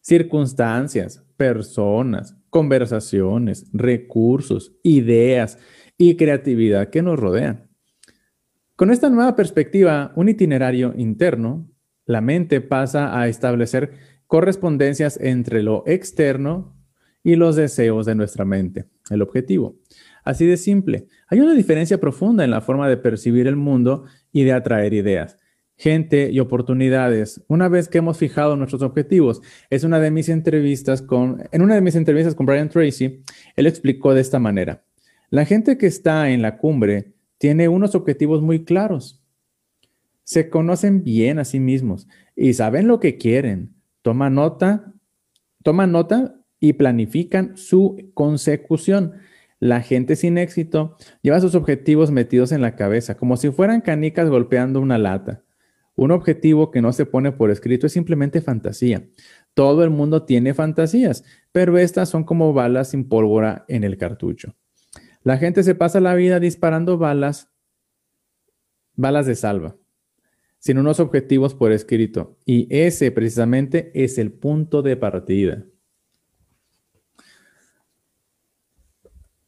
circunstancias, 0.00 1.24
personas, 1.36 2.36
conversaciones, 2.48 3.68
recursos, 3.72 4.76
ideas 4.84 5.58
y 5.98 6.16
creatividad 6.16 6.90
que 6.90 7.02
nos 7.02 7.18
rodean. 7.18 7.65
Con 8.76 8.90
esta 8.90 9.08
nueva 9.08 9.34
perspectiva, 9.34 10.12
un 10.16 10.28
itinerario 10.28 10.92
interno, 10.98 11.66
la 12.04 12.20
mente 12.20 12.60
pasa 12.60 13.18
a 13.18 13.26
establecer 13.26 13.92
correspondencias 14.26 15.18
entre 15.18 15.62
lo 15.62 15.82
externo 15.86 16.76
y 17.24 17.36
los 17.36 17.56
deseos 17.56 18.04
de 18.04 18.14
nuestra 18.14 18.44
mente, 18.44 18.84
el 19.08 19.22
objetivo. 19.22 19.76
Así 20.24 20.44
de 20.44 20.58
simple. 20.58 21.06
Hay 21.28 21.40
una 21.40 21.54
diferencia 21.54 21.98
profunda 21.98 22.44
en 22.44 22.50
la 22.50 22.60
forma 22.60 22.86
de 22.86 22.98
percibir 22.98 23.46
el 23.46 23.56
mundo 23.56 24.04
y 24.30 24.44
de 24.44 24.52
atraer 24.52 24.92
ideas 24.92 25.38
gente 25.78 26.30
y 26.32 26.40
oportunidades. 26.40 27.44
Una 27.48 27.68
vez 27.68 27.88
que 27.88 27.98
hemos 27.98 28.18
fijado 28.18 28.56
nuestros 28.56 28.82
objetivos, 28.82 29.42
es 29.70 29.84
una 29.84 30.00
de 30.00 30.10
mis 30.10 30.28
entrevistas 30.28 31.02
con, 31.02 31.44
en 31.52 31.62
una 31.62 31.74
de 31.74 31.82
mis 31.82 31.96
entrevistas 31.96 32.34
con 32.34 32.46
Brian 32.46 32.70
Tracy, 32.70 33.22
él 33.56 33.66
explicó 33.66 34.14
de 34.14 34.22
esta 34.22 34.38
manera. 34.38 34.84
La 35.28 35.44
gente 35.44 35.76
que 35.76 35.86
está 35.86 36.30
en 36.30 36.40
la 36.40 36.56
cumbre 36.56 37.15
tiene 37.38 37.68
unos 37.68 37.94
objetivos 37.94 38.42
muy 38.42 38.64
claros. 38.64 39.22
Se 40.24 40.50
conocen 40.50 41.04
bien 41.04 41.38
a 41.38 41.44
sí 41.44 41.60
mismos 41.60 42.08
y 42.34 42.54
saben 42.54 42.88
lo 42.88 43.00
que 43.00 43.16
quieren. 43.16 43.74
Toman 44.02 44.34
nota, 44.34 44.92
toman 45.62 45.92
nota 45.92 46.40
y 46.60 46.74
planifican 46.74 47.56
su 47.56 48.10
consecución. 48.14 49.14
La 49.58 49.80
gente 49.80 50.16
sin 50.16 50.38
éxito 50.38 50.96
lleva 51.22 51.40
sus 51.40 51.54
objetivos 51.54 52.10
metidos 52.10 52.52
en 52.52 52.60
la 52.60 52.76
cabeza, 52.76 53.16
como 53.16 53.36
si 53.36 53.50
fueran 53.50 53.80
canicas 53.80 54.28
golpeando 54.28 54.80
una 54.80 54.98
lata 54.98 55.44
Un 55.94 56.10
objetivo 56.10 56.70
que 56.70 56.82
no 56.82 56.92
se 56.92 57.06
pone 57.06 57.32
por 57.32 57.50
escrito 57.50 57.86
es 57.86 57.92
simplemente 57.92 58.42
fantasía. 58.42 59.08
Todo 59.54 59.82
el 59.82 59.90
mundo 59.90 60.24
tiene 60.24 60.52
fantasías, 60.52 61.24
pero 61.52 61.78
estas 61.78 62.10
son 62.10 62.24
como 62.24 62.52
balas 62.52 62.90
sin 62.90 63.08
pólvora 63.08 63.64
en 63.68 63.84
el 63.84 63.96
cartucho. 63.96 64.54
La 65.26 65.38
gente 65.38 65.64
se 65.64 65.74
pasa 65.74 65.98
la 65.98 66.14
vida 66.14 66.38
disparando 66.38 66.98
balas, 66.98 67.50
balas 68.94 69.26
de 69.26 69.34
salva, 69.34 69.76
sin 70.60 70.78
unos 70.78 71.00
objetivos 71.00 71.52
por 71.52 71.72
escrito. 71.72 72.38
Y 72.44 72.68
ese 72.70 73.10
precisamente 73.10 73.90
es 73.92 74.18
el 74.18 74.30
punto 74.30 74.82
de 74.82 74.96
partida. 74.96 75.66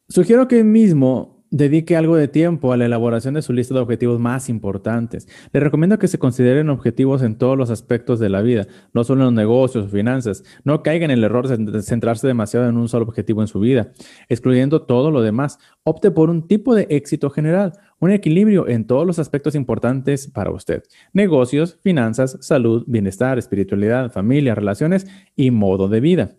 Sugiero 0.09 0.49
que 0.49 0.65
mismo 0.65 1.38
dedique 1.51 1.95
algo 1.95 2.15
de 2.15 2.27
tiempo 2.27 2.71
a 2.71 2.77
la 2.77 2.85
elaboración 2.85 3.33
de 3.33 3.41
su 3.41 3.53
lista 3.53 3.73
de 3.73 3.79
objetivos 3.79 4.19
más 4.19 4.49
importantes. 4.49 5.27
Le 5.51 5.59
recomiendo 5.59 5.97
que 5.97 6.07
se 6.07 6.19
consideren 6.19 6.69
objetivos 6.69 7.21
en 7.21 7.35
todos 7.35 7.57
los 7.57 7.69
aspectos 7.69 8.19
de 8.19 8.29
la 8.29 8.41
vida, 8.41 8.67
no 8.93 9.03
solo 9.03 9.21
en 9.21 9.25
los 9.25 9.33
negocios 9.33 9.85
o 9.85 9.89
finanzas. 9.89 10.43
No 10.63 10.83
caigan 10.83 11.11
en 11.11 11.17
el 11.17 11.23
error 11.23 11.47
de 11.47 11.81
centrarse 11.81 12.27
demasiado 12.27 12.69
en 12.69 12.77
un 12.77 12.87
solo 12.87 13.05
objetivo 13.05 13.41
en 13.41 13.47
su 13.47 13.59
vida, 13.59 13.91
excluyendo 14.27 14.83
todo 14.83 15.11
lo 15.11 15.21
demás. 15.21 15.59
Opte 15.83 16.11
por 16.11 16.29
un 16.29 16.47
tipo 16.47 16.75
de 16.75 16.87
éxito 16.89 17.29
general, 17.29 17.73
un 17.99 18.11
equilibrio 18.11 18.67
en 18.67 18.85
todos 18.85 19.05
los 19.05 19.19
aspectos 19.19 19.55
importantes 19.55 20.27
para 20.27 20.51
usted. 20.51 20.83
Negocios, 21.13 21.79
finanzas, 21.81 22.37
salud, 22.41 22.83
bienestar, 22.87 23.37
espiritualidad, 23.37 24.11
familia, 24.11 24.55
relaciones 24.55 25.07
y 25.35 25.51
modo 25.51 25.87
de 25.87 25.99
vida. 25.99 26.35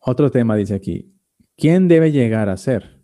Otro 0.00 0.30
tema 0.30 0.56
dice 0.56 0.74
aquí, 0.74 1.17
¿Quién 1.60 1.88
debe 1.88 2.12
llegar 2.12 2.48
a 2.48 2.56
ser? 2.56 3.02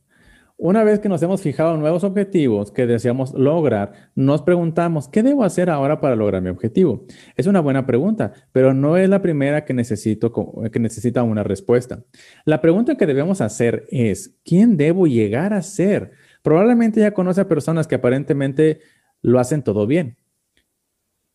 Una 0.56 0.84
vez 0.84 1.00
que 1.00 1.08
nos 1.08 1.20
hemos 1.24 1.42
fijado 1.42 1.76
nuevos 1.76 2.04
objetivos 2.04 2.70
que 2.70 2.86
deseamos 2.86 3.34
lograr, 3.34 4.12
nos 4.14 4.42
preguntamos, 4.42 5.08
¿qué 5.08 5.24
debo 5.24 5.42
hacer 5.42 5.68
ahora 5.68 6.00
para 6.00 6.14
lograr 6.14 6.40
mi 6.40 6.50
objetivo? 6.50 7.04
Es 7.34 7.48
una 7.48 7.58
buena 7.58 7.84
pregunta, 7.84 8.32
pero 8.52 8.72
no 8.72 8.96
es 8.96 9.08
la 9.08 9.22
primera 9.22 9.64
que, 9.64 9.74
necesito, 9.74 10.32
que 10.70 10.78
necesita 10.78 11.24
una 11.24 11.42
respuesta. 11.42 12.04
La 12.44 12.60
pregunta 12.60 12.94
que 12.94 13.06
debemos 13.06 13.40
hacer 13.40 13.88
es, 13.90 14.38
¿quién 14.44 14.76
debo 14.76 15.08
llegar 15.08 15.52
a 15.52 15.60
ser? 15.60 16.12
Probablemente 16.40 17.00
ya 17.00 17.12
conoce 17.12 17.40
a 17.40 17.48
personas 17.48 17.88
que 17.88 17.96
aparentemente 17.96 18.78
lo 19.20 19.40
hacen 19.40 19.64
todo 19.64 19.88
bien, 19.88 20.16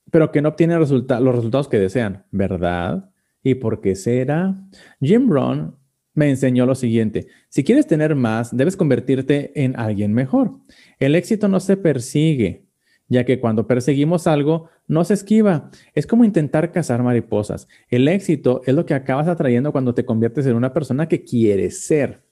pero 0.09 0.31
que 0.31 0.41
no 0.41 0.47
obtienen 0.47 0.79
los 0.79 0.89
resultados 0.89 1.67
que 1.67 1.79
desean, 1.79 2.25
¿verdad? 2.31 3.09
¿Y 3.43 3.55
por 3.55 3.81
qué 3.81 3.95
será? 3.95 4.55
Jim 5.01 5.29
Rohn 5.29 5.78
me 6.13 6.29
enseñó 6.29 6.65
lo 6.65 6.75
siguiente, 6.75 7.27
si 7.49 7.63
quieres 7.63 7.87
tener 7.87 8.15
más, 8.15 8.55
debes 8.55 8.75
convertirte 8.75 9.51
en 9.63 9.79
alguien 9.79 10.13
mejor. 10.13 10.57
El 10.99 11.15
éxito 11.15 11.47
no 11.47 11.59
se 11.59 11.77
persigue, 11.77 12.65
ya 13.07 13.25
que 13.25 13.39
cuando 13.39 13.67
perseguimos 13.67 14.27
algo, 14.27 14.69
no 14.87 15.03
se 15.03 15.13
esquiva. 15.13 15.69
Es 15.93 16.07
como 16.07 16.25
intentar 16.25 16.71
cazar 16.71 17.03
mariposas. 17.03 17.67
El 17.89 18.07
éxito 18.07 18.61
es 18.65 18.75
lo 18.75 18.85
que 18.85 18.93
acabas 18.93 19.27
atrayendo 19.27 19.71
cuando 19.71 19.93
te 19.93 20.05
conviertes 20.05 20.45
en 20.45 20.55
una 20.55 20.73
persona 20.73 21.07
que 21.07 21.23
quieres 21.23 21.85
ser. 21.85 22.23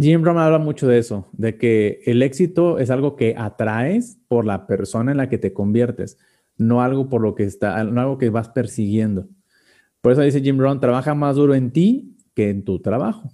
Jim 0.00 0.22
Rohn 0.22 0.38
habla 0.38 0.58
mucho 0.58 0.86
de 0.86 0.98
eso, 0.98 1.28
de 1.32 1.58
que 1.58 2.00
el 2.06 2.22
éxito 2.22 2.78
es 2.78 2.88
algo 2.90 3.16
que 3.16 3.34
atraes 3.36 4.20
por 4.28 4.44
la 4.44 4.66
persona 4.68 5.10
en 5.10 5.16
la 5.16 5.28
que 5.28 5.38
te 5.38 5.52
conviertes, 5.52 6.18
no 6.56 6.82
algo 6.82 7.08
por 7.08 7.20
lo 7.20 7.34
que 7.34 7.42
está, 7.42 7.82
no 7.82 8.00
algo 8.00 8.16
que 8.16 8.30
vas 8.30 8.48
persiguiendo. 8.48 9.26
Por 10.00 10.12
eso 10.12 10.22
dice 10.22 10.40
Jim 10.40 10.58
Rohn, 10.58 10.80
trabaja 10.80 11.14
más 11.14 11.36
duro 11.36 11.54
en 11.54 11.70
ti 11.72 12.16
que 12.34 12.50
en 12.50 12.64
tu 12.64 12.80
trabajo. 12.80 13.30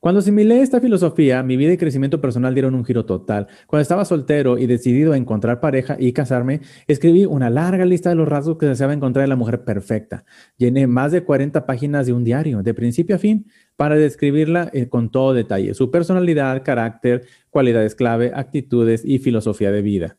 Cuando 0.00 0.20
asimilé 0.20 0.62
esta 0.62 0.80
filosofía, 0.80 1.42
mi 1.42 1.58
vida 1.58 1.74
y 1.74 1.76
crecimiento 1.76 2.22
personal 2.22 2.54
dieron 2.54 2.74
un 2.74 2.86
giro 2.86 3.04
total. 3.04 3.48
Cuando 3.66 3.82
estaba 3.82 4.06
soltero 4.06 4.56
y 4.56 4.66
decidido 4.66 5.12
a 5.12 5.18
encontrar 5.18 5.60
pareja 5.60 5.96
y 5.98 6.14
casarme, 6.14 6.62
escribí 6.86 7.26
una 7.26 7.50
larga 7.50 7.84
lista 7.84 8.08
de 8.08 8.14
los 8.14 8.26
rasgos 8.26 8.56
que 8.56 8.64
deseaba 8.64 8.94
encontrar 8.94 9.24
en 9.24 9.28
la 9.28 9.36
mujer 9.36 9.62
perfecta. 9.62 10.24
Llené 10.56 10.86
más 10.86 11.12
de 11.12 11.22
40 11.22 11.66
páginas 11.66 12.06
de 12.06 12.14
un 12.14 12.24
diario, 12.24 12.62
de 12.62 12.72
principio 12.72 13.16
a 13.16 13.18
fin, 13.18 13.46
para 13.76 13.94
describirla 13.96 14.70
eh, 14.72 14.88
con 14.88 15.10
todo 15.10 15.34
detalle, 15.34 15.74
su 15.74 15.90
personalidad, 15.90 16.64
carácter, 16.64 17.26
cualidades 17.50 17.94
clave, 17.94 18.32
actitudes 18.34 19.04
y 19.04 19.18
filosofía 19.18 19.70
de 19.70 19.82
vida. 19.82 20.16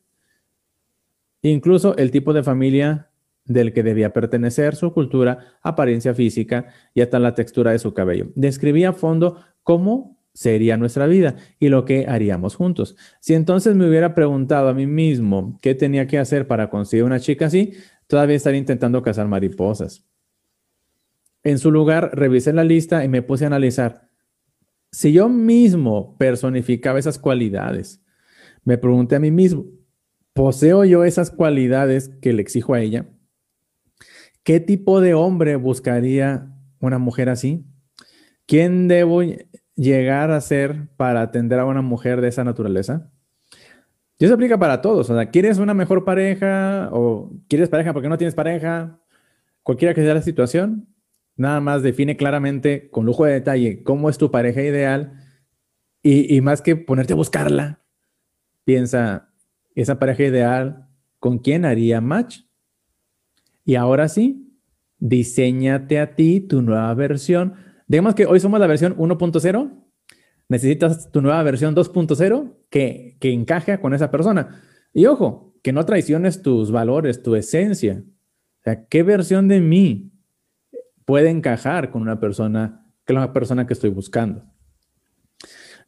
Incluso 1.41 1.97
el 1.97 2.11
tipo 2.11 2.33
de 2.33 2.43
familia 2.43 3.10
del 3.45 3.73
que 3.73 3.83
debía 3.83 4.13
pertenecer, 4.13 4.75
su 4.75 4.93
cultura, 4.93 5.57
apariencia 5.61 6.13
física 6.13 6.67
y 6.93 7.01
hasta 7.01 7.19
la 7.19 7.35
textura 7.35 7.71
de 7.71 7.79
su 7.79 7.93
cabello. 7.93 8.31
Describía 8.35 8.89
a 8.89 8.93
fondo 8.93 9.43
cómo 9.63 10.21
sería 10.33 10.77
nuestra 10.77 11.07
vida 11.07 11.35
y 11.59 11.69
lo 11.69 11.85
que 11.85 12.05
haríamos 12.07 12.55
juntos. 12.55 12.95
Si 13.19 13.33
entonces 13.33 13.75
me 13.75 13.87
hubiera 13.87 14.15
preguntado 14.15 14.69
a 14.69 14.73
mí 14.73 14.87
mismo 14.87 15.59
qué 15.61 15.75
tenía 15.75 16.07
que 16.07 16.19
hacer 16.19 16.47
para 16.47 16.69
conseguir 16.69 17.03
una 17.03 17.19
chica 17.19 17.47
así, 17.47 17.73
todavía 18.07 18.35
estaría 18.35 18.59
intentando 18.59 19.01
cazar 19.01 19.27
mariposas. 19.27 20.05
En 21.43 21.57
su 21.57 21.71
lugar, 21.71 22.11
revisé 22.13 22.53
la 22.53 22.63
lista 22.63 23.03
y 23.03 23.07
me 23.07 23.23
puse 23.23 23.45
a 23.45 23.47
analizar. 23.47 24.09
Si 24.91 25.11
yo 25.11 25.27
mismo 25.27 26.15
personificaba 26.17 26.99
esas 26.99 27.17
cualidades, 27.17 28.03
me 28.63 28.77
pregunté 28.77 29.15
a 29.15 29.19
mí 29.19 29.31
mismo, 29.31 29.65
¿poseo 30.33 30.85
yo 30.85 31.03
esas 31.03 31.31
cualidades 31.31 32.09
que 32.21 32.33
le 32.33 32.41
exijo 32.41 32.73
a 32.73 32.81
ella? 32.81 33.07
¿Qué 34.43 34.59
tipo 34.59 35.01
de 35.01 35.13
hombre 35.13 35.55
buscaría 35.55 36.47
una 36.79 36.97
mujer 36.97 37.29
así? 37.29 37.65
¿Quién 38.47 38.87
debo 38.87 39.21
llegar 39.75 40.31
a 40.31 40.41
ser 40.41 40.87
para 40.97 41.21
atender 41.21 41.59
a 41.59 41.65
una 41.65 41.81
mujer 41.81 42.21
de 42.21 42.29
esa 42.29 42.43
naturaleza? 42.43 43.11
Y 44.17 44.25
eso 44.25 44.33
aplica 44.33 44.59
para 44.59 44.81
todos. 44.81 45.09
O 45.09 45.15
sea, 45.15 45.29
¿quieres 45.29 45.57
una 45.57 45.73
mejor 45.73 46.05
pareja 46.05 46.89
o 46.91 47.31
quieres 47.47 47.69
pareja 47.69 47.93
porque 47.93 48.09
no 48.09 48.17
tienes 48.17 48.35
pareja? 48.35 48.99
Cualquiera 49.63 49.93
que 49.93 50.01
sea 50.01 50.13
la 50.13 50.21
situación, 50.21 50.87
nada 51.35 51.59
más 51.59 51.83
define 51.83 52.17
claramente, 52.17 52.89
con 52.89 53.05
lujo 53.05 53.25
de 53.25 53.33
detalle, 53.33 53.83
cómo 53.83 54.09
es 54.09 54.17
tu 54.17 54.31
pareja 54.31 54.61
ideal 54.61 55.13
y, 56.03 56.35
y 56.35 56.41
más 56.41 56.61
que 56.61 56.75
ponerte 56.75 57.13
a 57.13 57.15
buscarla, 57.15 57.81
piensa, 58.63 59.29
esa 59.75 59.99
pareja 59.99 60.23
ideal, 60.23 60.87
¿con 61.19 61.39
quién 61.39 61.65
haría 61.65 62.01
match? 62.01 62.41
Y 63.65 63.75
ahora 63.75 64.07
sí, 64.07 64.57
diseñate 64.99 65.99
a 65.99 66.15
ti 66.15 66.41
tu 66.41 66.61
nueva 66.61 66.93
versión. 66.93 67.55
Digamos 67.87 68.15
que 68.15 68.25
hoy 68.25 68.39
somos 68.39 68.59
la 68.59 68.67
versión 68.67 68.95
1.0. 68.97 69.71
Necesitas 70.49 71.11
tu 71.11 71.21
nueva 71.21 71.41
versión 71.43 71.75
2.0 71.75 72.53
que, 72.69 73.17
que 73.19 73.31
encaje 73.31 73.79
con 73.79 73.93
esa 73.93 74.11
persona. 74.11 74.61
Y 74.93 75.05
ojo, 75.05 75.55
que 75.63 75.73
no 75.73 75.85
traiciones 75.85 76.41
tus 76.41 76.71
valores, 76.71 77.23
tu 77.23 77.35
esencia. 77.35 78.03
O 78.59 78.63
sea, 78.63 78.85
¿qué 78.85 79.03
versión 79.03 79.47
de 79.47 79.59
mí 79.59 80.11
puede 81.05 81.29
encajar 81.29 81.91
con 81.91 82.01
una 82.01 82.19
persona, 82.19 82.85
que 83.05 83.13
la 83.13 83.33
persona 83.33 83.65
que 83.65 83.73
estoy 83.73 83.89
buscando? 83.89 84.45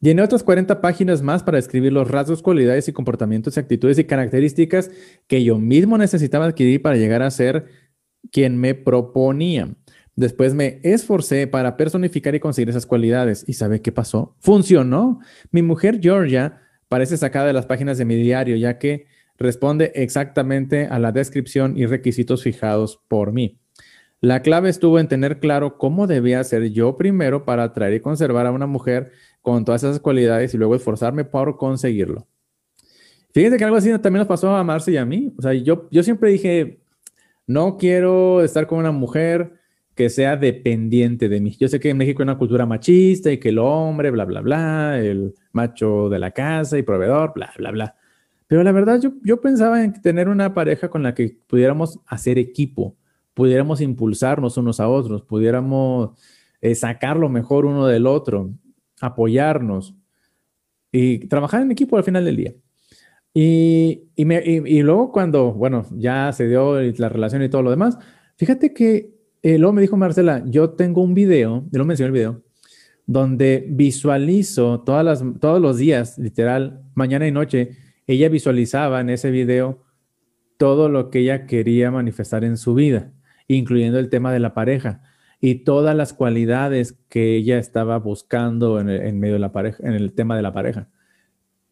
Llené 0.00 0.22
otras 0.22 0.42
40 0.42 0.80
páginas 0.80 1.22
más 1.22 1.42
para 1.42 1.58
escribir 1.58 1.92
los 1.92 2.10
rasgos, 2.10 2.42
cualidades 2.42 2.88
y 2.88 2.92
comportamientos, 2.92 3.58
actitudes 3.58 3.98
y 3.98 4.04
características 4.04 4.90
que 5.26 5.42
yo 5.44 5.58
mismo 5.58 5.98
necesitaba 5.98 6.46
adquirir 6.46 6.82
para 6.82 6.96
llegar 6.96 7.22
a 7.22 7.30
ser 7.30 7.66
quien 8.30 8.58
me 8.58 8.74
proponía. 8.74 9.74
Después 10.16 10.54
me 10.54 10.80
esforcé 10.82 11.46
para 11.46 11.76
personificar 11.76 12.34
y 12.34 12.40
conseguir 12.40 12.70
esas 12.70 12.86
cualidades. 12.86 13.44
¿Y 13.48 13.54
sabe 13.54 13.82
qué 13.82 13.90
pasó? 13.90 14.36
Funcionó. 14.38 15.20
Mi 15.50 15.62
mujer 15.62 15.98
Georgia 16.00 16.60
parece 16.88 17.16
sacada 17.16 17.46
de 17.46 17.52
las 17.52 17.66
páginas 17.66 17.98
de 17.98 18.04
mi 18.04 18.14
diario, 18.14 18.56
ya 18.56 18.78
que 18.78 19.06
responde 19.36 19.90
exactamente 19.96 20.86
a 20.86 20.98
la 21.00 21.10
descripción 21.10 21.76
y 21.76 21.86
requisitos 21.86 22.42
fijados 22.42 23.00
por 23.08 23.32
mí. 23.32 23.58
La 24.20 24.40
clave 24.40 24.70
estuvo 24.70 24.98
en 24.98 25.08
tener 25.08 25.38
claro 25.38 25.76
cómo 25.76 26.06
debía 26.06 26.42
ser 26.44 26.70
yo 26.70 26.96
primero 26.96 27.44
para 27.44 27.64
atraer 27.64 27.94
y 27.94 28.00
conservar 28.00 28.46
a 28.46 28.52
una 28.52 28.66
mujer 28.66 29.12
con 29.44 29.62
todas 29.62 29.84
esas 29.84 30.00
cualidades 30.00 30.54
y 30.54 30.56
luego 30.56 30.74
esforzarme 30.74 31.26
por 31.26 31.58
conseguirlo. 31.58 32.26
Fíjense 33.34 33.58
que 33.58 33.64
algo 33.64 33.76
así 33.76 33.90
también 33.98 34.20
nos 34.20 34.26
pasó 34.26 34.56
a 34.56 34.64
Marce 34.64 34.92
y 34.92 34.96
a 34.96 35.04
mí. 35.04 35.34
O 35.36 35.42
sea, 35.42 35.52
yo, 35.52 35.86
yo 35.90 36.02
siempre 36.02 36.30
dije, 36.30 36.80
no 37.46 37.76
quiero 37.76 38.42
estar 38.42 38.66
con 38.66 38.78
una 38.78 38.90
mujer 38.90 39.52
que 39.94 40.08
sea 40.08 40.38
dependiente 40.38 41.28
de 41.28 41.42
mí. 41.42 41.54
Yo 41.60 41.68
sé 41.68 41.78
que 41.78 41.90
en 41.90 41.98
México 41.98 42.22
hay 42.22 42.24
una 42.24 42.38
cultura 42.38 42.64
machista 42.64 43.30
y 43.30 43.36
que 43.36 43.50
el 43.50 43.58
hombre, 43.58 44.10
bla, 44.10 44.24
bla, 44.24 44.40
bla, 44.40 44.98
el 44.98 45.34
macho 45.52 46.08
de 46.08 46.18
la 46.18 46.30
casa 46.30 46.78
y 46.78 46.82
proveedor, 46.82 47.32
bla, 47.34 47.52
bla, 47.58 47.70
bla. 47.70 47.96
Pero 48.46 48.62
la 48.62 48.72
verdad, 48.72 48.98
yo, 48.98 49.12
yo 49.22 49.42
pensaba 49.42 49.84
en 49.84 49.92
tener 50.00 50.30
una 50.30 50.54
pareja 50.54 50.88
con 50.88 51.02
la 51.02 51.14
que 51.14 51.36
pudiéramos 51.46 52.00
hacer 52.06 52.38
equipo, 52.38 52.96
pudiéramos 53.34 53.82
impulsarnos 53.82 54.56
unos 54.56 54.80
a 54.80 54.88
otros, 54.88 55.20
pudiéramos 55.20 56.18
eh, 56.62 56.74
sacar 56.74 57.18
lo 57.18 57.28
mejor 57.28 57.66
uno 57.66 57.86
del 57.86 58.06
otro 58.06 58.54
apoyarnos 59.00 59.94
y 60.92 61.26
trabajar 61.28 61.62
en 61.62 61.72
equipo 61.72 61.96
al 61.96 62.04
final 62.04 62.24
del 62.24 62.36
día. 62.36 62.54
Y, 63.32 64.04
y, 64.14 64.82
luego 64.82 65.10
cuando, 65.10 65.52
bueno, 65.52 65.86
ya 65.90 66.32
se 66.32 66.46
dio 66.46 66.80
la 66.80 67.08
relación 67.08 67.42
y 67.42 67.48
todo 67.48 67.62
lo 67.62 67.70
demás, 67.70 67.98
fíjate 68.36 68.72
que 68.72 69.12
eh, 69.42 69.58
luego 69.58 69.72
me 69.72 69.82
dijo 69.82 69.96
Marcela, 69.96 70.44
yo 70.46 70.70
tengo 70.70 71.02
un 71.02 71.14
video, 71.14 71.66
yo 71.72 71.78
lo 71.78 71.84
mencioné 71.84 72.06
el 72.06 72.12
video, 72.12 72.42
donde 73.06 73.66
visualizo 73.68 74.82
todas 74.82 75.04
las, 75.04 75.24
todos 75.40 75.60
los 75.60 75.78
días, 75.78 76.16
literal, 76.16 76.82
mañana 76.94 77.26
y 77.26 77.32
noche, 77.32 77.76
ella 78.06 78.28
visualizaba 78.28 79.00
en 79.00 79.10
ese 79.10 79.32
video 79.32 79.82
todo 80.56 80.88
lo 80.88 81.10
que 81.10 81.20
ella 81.20 81.46
quería 81.46 81.90
manifestar 81.90 82.44
en 82.44 82.56
su 82.56 82.74
vida, 82.74 83.12
incluyendo 83.48 83.98
el 83.98 84.08
tema 84.10 84.32
de 84.32 84.38
la 84.38 84.54
pareja 84.54 85.02
y 85.44 85.56
todas 85.56 85.94
las 85.94 86.14
cualidades 86.14 86.94
que 87.10 87.36
ella 87.36 87.58
estaba 87.58 87.98
buscando 87.98 88.80
en, 88.80 89.20
medio 89.20 89.34
de 89.34 89.40
la 89.40 89.52
pareja, 89.52 89.86
en 89.86 89.92
el 89.92 90.14
tema 90.14 90.36
de 90.36 90.42
la 90.42 90.54
pareja. 90.54 90.88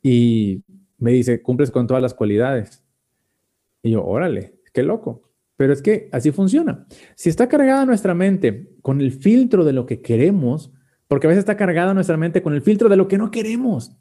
Y 0.02 0.62
me 0.99 1.11
dice, 1.12 1.41
cumples 1.41 1.71
con 1.71 1.87
todas 1.87 2.02
las 2.02 2.12
cualidades. 2.12 2.85
Y 3.83 3.93
yo, 3.93 4.05
órale, 4.05 4.57
qué 4.75 4.83
loco. 4.83 5.31
Pero 5.57 5.73
es 5.73 5.81
que 5.81 6.11
así 6.12 6.33
funciona. 6.33 6.87
Si 7.14 7.31
está 7.31 7.49
cargada 7.49 7.87
nuestra 7.87 8.12
mente 8.12 8.69
con 8.83 9.00
el 9.00 9.11
filtro 9.11 9.64
de 9.64 9.73
lo 9.73 9.87
que 9.87 10.02
queremos, 10.02 10.71
porque 11.09 11.26
a 11.26 11.31
veces 11.31 11.41
está 11.41 11.57
cargada 11.57 11.95
nuestra 11.95 12.19
mente 12.19 12.43
con 12.43 12.52
el 12.52 12.61
filtro 12.61 12.91
de 12.91 12.97
lo 12.97 13.09
que 13.09 13.17
no 13.17 13.31
queremos. 13.31 13.97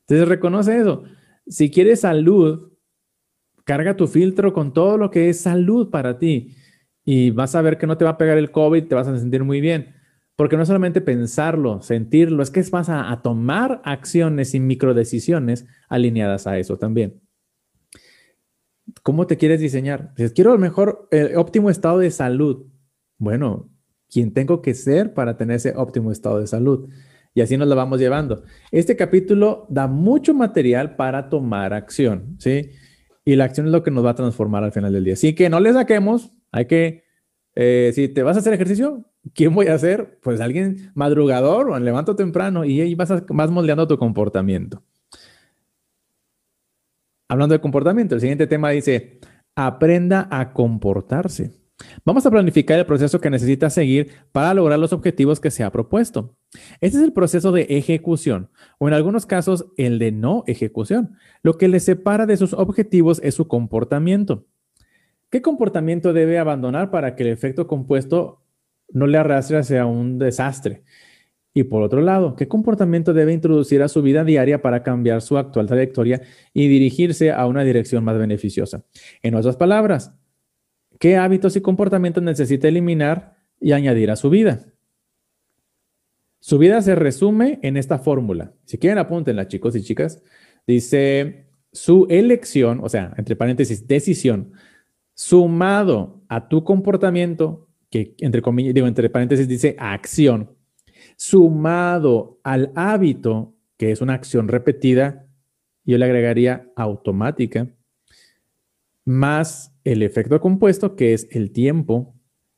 Entonces 0.00 0.28
reconoce 0.28 0.76
eso. 0.76 1.04
Si 1.46 1.70
quieres 1.70 2.00
salud, 2.00 2.72
carga 3.64 3.96
tu 3.96 4.06
filtro 4.06 4.52
con 4.52 4.74
todo 4.74 4.98
lo 4.98 5.10
que 5.10 5.30
es 5.30 5.40
salud 5.40 5.88
para 5.88 6.18
ti 6.18 6.54
y 7.04 7.30
vas 7.30 7.54
a 7.54 7.62
ver 7.62 7.78
que 7.78 7.86
no 7.86 7.98
te 7.98 8.04
va 8.04 8.12
a 8.12 8.18
pegar 8.18 8.38
el 8.38 8.50
COVID, 8.50 8.86
te 8.86 8.94
vas 8.94 9.08
a 9.08 9.18
sentir 9.18 9.44
muy 9.44 9.60
bien. 9.60 9.94
Porque 10.36 10.56
no 10.56 10.64
solamente 10.64 11.00
pensarlo, 11.00 11.82
sentirlo, 11.82 12.42
es 12.42 12.50
que 12.50 12.62
vas 12.70 12.88
a, 12.88 13.10
a 13.10 13.22
tomar 13.22 13.82
acciones 13.84 14.54
y 14.54 14.60
microdecisiones 14.60 15.66
alineadas 15.88 16.46
a 16.46 16.58
eso 16.58 16.78
también. 16.78 17.20
¿Cómo 19.02 19.26
te 19.26 19.36
quieres 19.36 19.60
diseñar? 19.60 20.14
Dices, 20.16 20.32
quiero 20.32 20.52
el 20.52 20.58
mejor, 20.58 21.08
el 21.10 21.36
óptimo 21.36 21.70
estado 21.70 21.98
de 21.98 22.10
salud. 22.10 22.66
Bueno, 23.18 23.70
¿quién 24.10 24.32
tengo 24.32 24.62
que 24.62 24.74
ser 24.74 25.14
para 25.14 25.36
tener 25.36 25.56
ese 25.56 25.74
óptimo 25.76 26.10
estado 26.10 26.40
de 26.40 26.46
salud? 26.46 26.88
Y 27.34 27.40
así 27.40 27.56
nos 27.56 27.68
lo 27.68 27.76
vamos 27.76 27.98
llevando. 27.98 28.42
Este 28.70 28.96
capítulo 28.96 29.66
da 29.70 29.86
mucho 29.86 30.34
material 30.34 30.96
para 30.96 31.28
tomar 31.28 31.72
acción, 31.72 32.36
¿sí? 32.38 32.70
Y 33.24 33.36
la 33.36 33.44
acción 33.44 33.66
es 33.66 33.72
lo 33.72 33.82
que 33.82 33.90
nos 33.90 34.04
va 34.04 34.10
a 34.10 34.14
transformar 34.14 34.64
al 34.64 34.72
final 34.72 34.92
del 34.92 35.04
día. 35.04 35.14
Así 35.14 35.34
que 35.34 35.48
no 35.48 35.60
le 35.60 35.72
saquemos, 35.72 36.32
hay 36.52 36.66
que, 36.66 37.04
eh, 37.54 37.90
si 37.94 38.08
te 38.08 38.22
vas 38.22 38.36
a 38.36 38.40
hacer 38.40 38.52
ejercicio, 38.52 39.04
¿quién 39.34 39.54
voy 39.54 39.66
a 39.66 39.74
hacer? 39.74 40.20
Pues 40.22 40.40
alguien 40.40 40.92
madrugador 40.94 41.70
o 41.70 41.78
levanto 41.78 42.14
temprano 42.14 42.64
y 42.64 42.80
ahí 42.80 42.94
vas, 42.94 43.10
vas 43.28 43.50
moldeando 43.50 43.88
tu 43.88 43.98
comportamiento. 43.98 44.82
Hablando 47.28 47.54
de 47.54 47.60
comportamiento, 47.60 48.14
el 48.14 48.20
siguiente 48.20 48.46
tema 48.46 48.70
dice, 48.70 49.18
aprenda 49.56 50.28
a 50.30 50.52
comportarse. 50.52 51.62
Vamos 52.04 52.26
a 52.26 52.30
planificar 52.30 52.78
el 52.78 52.86
proceso 52.86 53.20
que 53.20 53.30
necesita 53.30 53.70
seguir 53.70 54.10
para 54.32 54.54
lograr 54.54 54.78
los 54.78 54.92
objetivos 54.92 55.40
que 55.40 55.50
se 55.50 55.64
ha 55.64 55.72
propuesto. 55.72 56.36
Este 56.80 56.98
es 56.98 57.02
el 57.02 57.12
proceso 57.12 57.50
de 57.50 57.62
ejecución 57.70 58.50
o 58.78 58.88
en 58.88 58.94
algunos 58.94 59.26
casos 59.26 59.66
el 59.76 59.98
de 59.98 60.12
no 60.12 60.44
ejecución. 60.46 61.16
Lo 61.42 61.56
que 61.56 61.68
le 61.68 61.80
separa 61.80 62.26
de 62.26 62.36
sus 62.36 62.52
objetivos 62.52 63.20
es 63.24 63.34
su 63.34 63.48
comportamiento. 63.48 64.46
¿Qué 65.32 65.42
comportamiento 65.42 66.12
debe 66.12 66.38
abandonar 66.38 66.92
para 66.92 67.16
que 67.16 67.24
el 67.24 67.30
efecto 67.30 67.66
compuesto 67.66 68.44
no 68.90 69.08
le 69.08 69.18
arrastre 69.18 69.56
hacia 69.56 69.84
un 69.86 70.20
desastre? 70.20 70.84
Y 71.52 71.64
por 71.64 71.82
otro 71.82 72.00
lado, 72.00 72.36
¿qué 72.36 72.46
comportamiento 72.46 73.12
debe 73.12 73.32
introducir 73.32 73.82
a 73.82 73.88
su 73.88 74.00
vida 74.00 74.22
diaria 74.22 74.62
para 74.62 74.84
cambiar 74.84 75.22
su 75.22 75.36
actual 75.36 75.66
trayectoria 75.66 76.22
y 76.54 76.68
dirigirse 76.68 77.32
a 77.32 77.44
una 77.46 77.64
dirección 77.64 78.04
más 78.04 78.16
beneficiosa? 78.16 78.84
En 79.22 79.34
otras 79.34 79.56
palabras, 79.56 80.14
¿Qué 81.02 81.16
hábitos 81.16 81.56
y 81.56 81.60
comportamientos 81.60 82.22
necesita 82.22 82.68
eliminar 82.68 83.36
y 83.60 83.72
añadir 83.72 84.12
a 84.12 84.14
su 84.14 84.30
vida? 84.30 84.66
Su 86.38 86.58
vida 86.58 86.80
se 86.80 86.94
resume 86.94 87.58
en 87.62 87.76
esta 87.76 87.98
fórmula. 87.98 88.54
Si 88.66 88.78
quieren, 88.78 88.98
apúntenla, 88.98 89.48
chicos 89.48 89.74
y 89.74 89.82
chicas. 89.82 90.22
Dice 90.64 91.48
su 91.72 92.06
elección, 92.08 92.78
o 92.84 92.88
sea, 92.88 93.12
entre 93.16 93.34
paréntesis, 93.34 93.88
decisión, 93.88 94.52
sumado 95.14 96.22
a 96.28 96.48
tu 96.48 96.64
comportamiento, 96.64 97.68
que 97.90 98.14
entre 98.18 98.42
comillas, 98.42 98.74
digo, 98.74 98.86
entre 98.86 99.10
paréntesis 99.10 99.46
dice 99.46 99.76
acción, 99.78 100.56
sumado 101.16 102.40
al 102.42 102.72
hábito, 102.74 103.54
que 103.76 103.90
es 103.90 104.00
una 104.00 104.14
acción 104.14 104.48
repetida, 104.48 105.26
yo 105.84 105.98
le 105.98 106.04
agregaría 106.04 106.70
automática, 106.76 107.74
más 109.04 109.76
el 109.84 110.02
efecto 110.02 110.40
compuesto, 110.40 110.94
que 110.94 111.12
es 111.12 111.26
el 111.32 111.50
tiempo, 111.52 112.14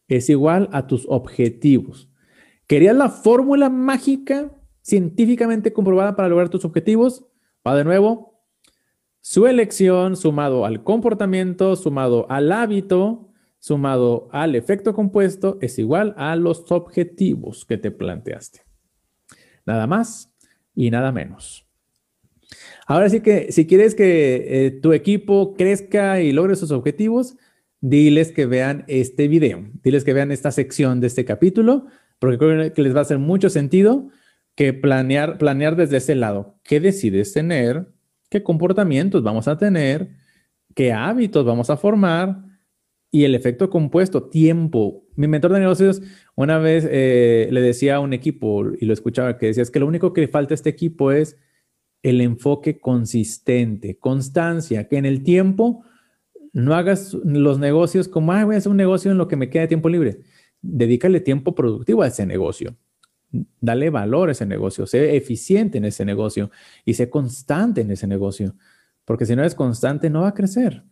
es 0.08 0.28
igual 0.28 0.68
a 0.72 0.86
tus 0.86 1.06
objetivos. 1.08 2.10
¿Querías 2.66 2.96
la 2.96 3.08
fórmula 3.08 3.70
mágica 3.70 4.50
científicamente 4.82 5.72
comprobada 5.72 6.16
para 6.16 6.28
lograr 6.28 6.48
tus 6.48 6.64
objetivos? 6.64 7.26
Va 7.66 7.74
de 7.74 7.84
nuevo. 7.84 8.33
Su 9.26 9.46
elección 9.46 10.16
sumado 10.16 10.66
al 10.66 10.84
comportamiento, 10.84 11.76
sumado 11.76 12.30
al 12.30 12.52
hábito, 12.52 13.32
sumado 13.58 14.28
al 14.32 14.54
efecto 14.54 14.92
compuesto, 14.92 15.56
es 15.62 15.78
igual 15.78 16.12
a 16.18 16.36
los 16.36 16.70
objetivos 16.70 17.64
que 17.64 17.78
te 17.78 17.90
planteaste. 17.90 18.60
Nada 19.64 19.86
más 19.86 20.30
y 20.74 20.90
nada 20.90 21.10
menos. 21.10 21.66
Ahora 22.86 23.08
sí 23.08 23.20
que 23.20 23.50
si 23.50 23.66
quieres 23.66 23.94
que 23.94 24.66
eh, 24.66 24.70
tu 24.72 24.92
equipo 24.92 25.54
crezca 25.54 26.20
y 26.20 26.30
logre 26.30 26.54
sus 26.54 26.70
objetivos, 26.70 27.38
diles 27.80 28.30
que 28.30 28.44
vean 28.44 28.84
este 28.88 29.26
video, 29.26 29.64
diles 29.82 30.04
que 30.04 30.12
vean 30.12 30.32
esta 30.32 30.52
sección 30.52 31.00
de 31.00 31.06
este 31.06 31.24
capítulo, 31.24 31.86
porque 32.18 32.36
creo 32.36 32.74
que 32.74 32.82
les 32.82 32.94
va 32.94 32.98
a 32.98 33.02
hacer 33.02 33.18
mucho 33.18 33.48
sentido 33.48 34.10
que 34.54 34.74
planear, 34.74 35.38
planear 35.38 35.76
desde 35.76 35.96
ese 35.96 36.14
lado. 36.14 36.60
¿Qué 36.62 36.78
decides 36.78 37.32
tener? 37.32 37.93
¿Qué 38.30 38.42
comportamientos 38.42 39.22
vamos 39.22 39.48
a 39.48 39.56
tener? 39.56 40.10
¿Qué 40.74 40.92
hábitos 40.92 41.44
vamos 41.44 41.70
a 41.70 41.76
formar? 41.76 42.44
Y 43.10 43.24
el 43.24 43.34
efecto 43.34 43.70
compuesto, 43.70 44.24
tiempo. 44.24 45.04
Mi 45.14 45.28
mentor 45.28 45.52
de 45.52 45.60
negocios 45.60 46.02
una 46.34 46.58
vez 46.58 46.86
eh, 46.90 47.48
le 47.50 47.60
decía 47.60 47.96
a 47.96 48.00
un 48.00 48.12
equipo, 48.12 48.64
y 48.80 48.84
lo 48.86 48.92
escuchaba, 48.92 49.38
que 49.38 49.46
decía, 49.46 49.62
es 49.62 49.70
que 49.70 49.78
lo 49.78 49.86
único 49.86 50.12
que 50.12 50.22
le 50.22 50.28
falta 50.28 50.52
a 50.52 50.56
este 50.56 50.70
equipo 50.70 51.12
es 51.12 51.36
el 52.02 52.20
enfoque 52.20 52.80
consistente, 52.80 53.98
constancia, 53.98 54.88
que 54.88 54.96
en 54.96 55.06
el 55.06 55.22
tiempo 55.22 55.84
no 56.52 56.74
hagas 56.74 57.14
los 57.14 57.58
negocios 57.58 58.08
como, 58.08 58.32
ah, 58.32 58.44
voy 58.44 58.56
a 58.56 58.58
hacer 58.58 58.70
un 58.70 58.76
negocio 58.76 59.10
en 59.10 59.18
lo 59.18 59.28
que 59.28 59.36
me 59.36 59.48
queda 59.48 59.68
tiempo 59.68 59.88
libre. 59.88 60.20
Dedícale 60.60 61.20
tiempo 61.20 61.54
productivo 61.54 62.02
a 62.02 62.08
ese 62.08 62.26
negocio. 62.26 62.76
Dale 63.60 63.90
valor 63.90 64.28
a 64.28 64.32
ese 64.32 64.46
negocio, 64.46 64.86
sé 64.86 65.16
eficiente 65.16 65.78
en 65.78 65.84
ese 65.84 66.04
negocio 66.04 66.50
y 66.84 66.94
sé 66.94 67.10
constante 67.10 67.80
en 67.80 67.90
ese 67.90 68.06
negocio, 68.06 68.54
porque 69.04 69.26
si 69.26 69.34
no 69.34 69.42
eres 69.42 69.54
constante 69.54 70.10
no 70.10 70.22
va 70.22 70.28
a 70.28 70.34
crecer. 70.34 70.84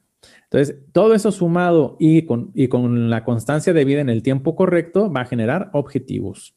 Entonces, 0.44 0.76
todo 0.92 1.14
eso 1.14 1.33
sumado 1.33 1.96
y 1.98 2.22
con, 2.26 2.50
y 2.55 2.68
con 2.68 3.11
la 3.11 3.24
constancia 3.24 3.72
de 3.72 3.85
vida 3.85 4.00
en 4.00 4.09
el 4.09 4.22
tiempo 4.22 4.55
correcto 4.55 5.11
va 5.12 5.22
a 5.22 5.26
generar 5.26 5.70
objetivos. 5.72 6.55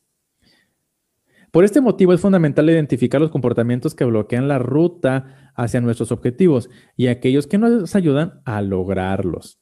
Por 1.52 1.64
este 1.64 1.80
motivo 1.80 2.12
es 2.12 2.20
fundamental 2.20 2.70
identificar 2.70 3.22
los 3.22 3.32
comportamientos 3.32 3.96
que 3.96 4.04
bloquean 4.04 4.50
la 4.50 4.60
ruta 4.60 5.52
hacia 5.56 5.80
nuestros 5.80 6.12
objetivos 6.12 6.70
y 6.98 7.08
aquellos 7.08 7.48
que 7.48 7.58
nos 7.58 7.96
ayudan 7.96 8.42
a 8.44 8.62
lograrlos. 8.62 9.60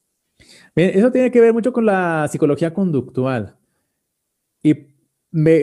eso 0.74 1.12
tiene 1.12 1.30
que 1.30 1.40
ver 1.40 1.52
mucho 1.52 1.72
con 1.72 1.86
la 1.86 2.26
psicología 2.28 2.74
conductual. 2.74 3.58
¿Y 4.60 4.93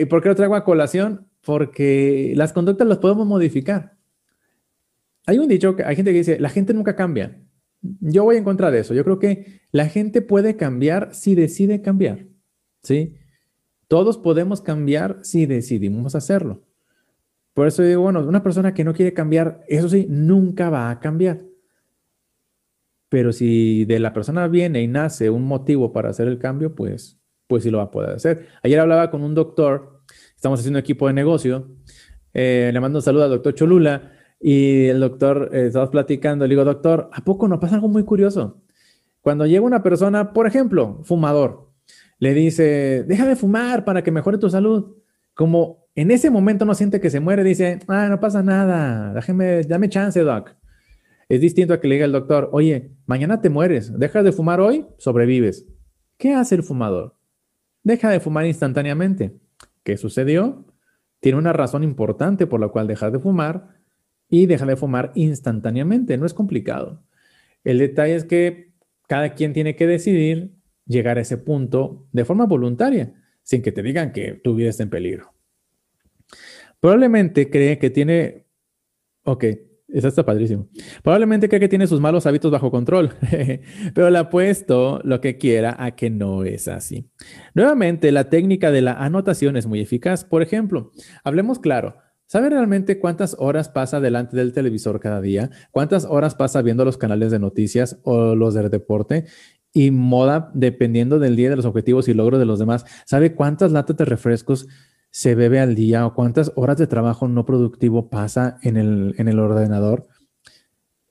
por 0.08 0.22
qué 0.22 0.28
lo 0.28 0.34
traigo 0.34 0.54
a 0.54 0.64
colación? 0.64 1.28
Porque 1.44 2.32
las 2.36 2.52
conductas 2.52 2.86
las 2.86 2.98
podemos 2.98 3.26
modificar. 3.26 3.96
Hay 5.26 5.38
un 5.38 5.48
dicho 5.48 5.76
que 5.76 5.84
hay 5.84 5.96
gente 5.96 6.12
que 6.12 6.18
dice, 6.18 6.40
la 6.40 6.50
gente 6.50 6.74
nunca 6.74 6.96
cambia. 6.96 7.40
Yo 8.00 8.24
voy 8.24 8.36
en 8.36 8.44
contra 8.44 8.70
de 8.70 8.80
eso. 8.80 8.94
Yo 8.94 9.04
creo 9.04 9.18
que 9.18 9.60
la 9.70 9.88
gente 9.88 10.22
puede 10.22 10.56
cambiar 10.56 11.14
si 11.14 11.34
decide 11.34 11.80
cambiar. 11.80 12.26
¿Sí? 12.82 13.16
Todos 13.88 14.18
podemos 14.18 14.60
cambiar 14.60 15.18
si 15.22 15.46
decidimos 15.46 16.14
hacerlo. 16.14 16.64
Por 17.54 17.66
eso 17.66 17.82
digo, 17.82 18.02
bueno, 18.02 18.26
una 18.26 18.42
persona 18.42 18.72
que 18.72 18.84
no 18.84 18.94
quiere 18.94 19.12
cambiar, 19.12 19.64
eso 19.68 19.88
sí, 19.88 20.06
nunca 20.08 20.70
va 20.70 20.90
a 20.90 21.00
cambiar. 21.00 21.42
Pero 23.08 23.32
si 23.32 23.84
de 23.84 23.98
la 23.98 24.14
persona 24.14 24.48
viene 24.48 24.82
y 24.82 24.86
nace 24.86 25.28
un 25.28 25.44
motivo 25.44 25.92
para 25.92 26.08
hacer 26.08 26.28
el 26.28 26.38
cambio, 26.38 26.74
pues, 26.74 27.21
pues 27.52 27.64
sí 27.64 27.70
lo 27.70 27.76
va 27.76 27.84
a 27.84 27.90
poder 27.90 28.16
hacer. 28.16 28.46
Ayer 28.62 28.80
hablaba 28.80 29.10
con 29.10 29.22
un 29.22 29.34
doctor, 29.34 30.00
estamos 30.34 30.58
haciendo 30.58 30.78
equipo 30.78 31.06
de 31.06 31.12
negocio, 31.12 31.68
eh, 32.32 32.70
le 32.72 32.80
mando 32.80 33.00
un 33.00 33.02
saludo 33.02 33.24
al 33.24 33.30
doctor 33.30 33.54
Cholula 33.54 34.10
y 34.40 34.86
el 34.86 35.00
doctor, 35.00 35.50
eh, 35.52 35.70
platicando, 35.90 36.46
le 36.46 36.48
digo, 36.48 36.64
doctor, 36.64 37.10
¿a 37.12 37.22
poco 37.22 37.48
no 37.48 37.60
pasa 37.60 37.74
algo 37.74 37.88
muy 37.88 38.04
curioso? 38.04 38.62
Cuando 39.20 39.44
llega 39.44 39.60
una 39.60 39.82
persona, 39.82 40.32
por 40.32 40.46
ejemplo, 40.46 41.02
fumador, 41.04 41.68
le 42.18 42.32
dice, 42.32 43.04
deja 43.06 43.26
de 43.26 43.36
fumar 43.36 43.84
para 43.84 44.02
que 44.02 44.10
mejore 44.10 44.38
tu 44.38 44.48
salud. 44.48 44.96
Como 45.34 45.84
en 45.94 46.10
ese 46.10 46.30
momento 46.30 46.64
no 46.64 46.74
siente 46.74 47.02
que 47.02 47.10
se 47.10 47.20
muere, 47.20 47.44
dice, 47.44 47.80
ah, 47.86 48.08
no 48.08 48.18
pasa 48.18 48.42
nada, 48.42 49.12
déjeme, 49.12 49.62
dame 49.64 49.90
chance, 49.90 50.18
doc. 50.20 50.56
Es 51.28 51.42
distinto 51.42 51.74
a 51.74 51.80
que 51.82 51.86
le 51.86 51.96
diga 51.96 52.06
el 52.06 52.12
doctor, 52.12 52.48
oye, 52.52 52.92
mañana 53.04 53.42
te 53.42 53.50
mueres, 53.50 53.92
dejas 53.98 54.24
de 54.24 54.32
fumar 54.32 54.58
hoy, 54.58 54.86
sobrevives. 54.96 55.66
¿Qué 56.16 56.34
hace 56.34 56.54
el 56.54 56.62
fumador? 56.62 57.16
Deja 57.82 58.10
de 58.10 58.20
fumar 58.20 58.46
instantáneamente. 58.46 59.36
¿Qué 59.82 59.96
sucedió? 59.96 60.66
tiene 61.22 61.38
una 61.38 61.52
razón 61.52 61.84
importante 61.84 62.48
por 62.48 62.58
la 62.58 62.68
cual 62.68 62.88
dejar 62.88 63.12
de 63.12 63.20
fumar 63.20 63.76
y 64.28 64.46
dejar 64.46 64.66
de 64.66 64.76
fumar 64.76 65.12
instantáneamente. 65.14 66.18
No 66.18 66.26
es 66.26 66.34
complicado. 66.34 67.04
El 67.62 67.78
detalle 67.78 68.16
es 68.16 68.24
que 68.24 68.72
cada 69.06 69.32
quien 69.34 69.52
tiene 69.52 69.76
que 69.76 69.86
decidir 69.86 70.50
llegar 70.84 71.18
a 71.18 71.20
ese 71.20 71.38
punto 71.38 72.08
de 72.10 72.24
forma 72.24 72.46
voluntaria, 72.46 73.14
sin 73.44 73.62
que 73.62 73.70
te 73.70 73.84
digan 73.84 74.10
que 74.10 74.32
tu 74.32 74.56
vida 74.56 74.68
está 74.68 74.82
en 74.82 74.90
peligro. 74.90 75.32
Probablemente 76.80 77.48
cree 77.48 77.78
que 77.78 77.90
tiene, 77.90 78.46
ok, 79.22 79.44
eso 79.92 80.08
está 80.08 80.24
padrísimo. 80.24 80.68
Probablemente 81.02 81.48
cree 81.48 81.60
que 81.60 81.68
tiene 81.68 81.86
sus 81.86 82.00
malos 82.00 82.26
hábitos 82.26 82.50
bajo 82.50 82.70
control, 82.70 83.10
pero 83.94 84.10
le 84.10 84.18
apuesto 84.18 85.00
lo 85.04 85.20
que 85.20 85.36
quiera 85.36 85.76
a 85.78 85.92
que 85.92 86.10
no 86.10 86.44
es 86.44 86.68
así. 86.68 87.10
Nuevamente, 87.54 88.10
la 88.12 88.30
técnica 88.30 88.70
de 88.70 88.82
la 88.82 88.94
anotación 88.94 89.56
es 89.56 89.66
muy 89.66 89.80
eficaz. 89.80 90.24
Por 90.24 90.42
ejemplo, 90.42 90.92
hablemos 91.24 91.58
claro. 91.58 91.96
¿Sabe 92.26 92.48
realmente 92.48 92.98
cuántas 92.98 93.36
horas 93.38 93.68
pasa 93.68 94.00
delante 94.00 94.36
del 94.38 94.54
televisor 94.54 95.00
cada 95.00 95.20
día? 95.20 95.50
¿Cuántas 95.70 96.06
horas 96.06 96.34
pasa 96.34 96.62
viendo 96.62 96.82
los 96.84 96.96
canales 96.96 97.30
de 97.30 97.38
noticias 97.38 97.98
o 98.04 98.34
los 98.34 98.54
de 98.54 98.70
deporte? 98.70 99.26
Y 99.74 99.90
moda, 99.90 100.50
dependiendo 100.54 101.18
del 101.18 101.36
día, 101.36 101.50
de 101.50 101.56
los 101.56 101.66
objetivos 101.66 102.08
y 102.08 102.14
logros 102.14 102.40
de 102.40 102.46
los 102.46 102.58
demás. 102.58 102.86
¿Sabe 103.04 103.34
cuántas 103.34 103.72
latas 103.72 103.98
de 103.98 104.06
refrescos 104.06 104.66
se 105.12 105.34
bebe 105.34 105.60
al 105.60 105.74
día 105.74 106.06
o 106.06 106.14
cuántas 106.14 106.52
horas 106.56 106.78
de 106.78 106.86
trabajo 106.86 107.28
no 107.28 107.44
productivo 107.44 108.08
pasa 108.08 108.58
en 108.62 108.78
el, 108.78 109.14
en 109.18 109.28
el 109.28 109.38
ordenador, 109.38 110.08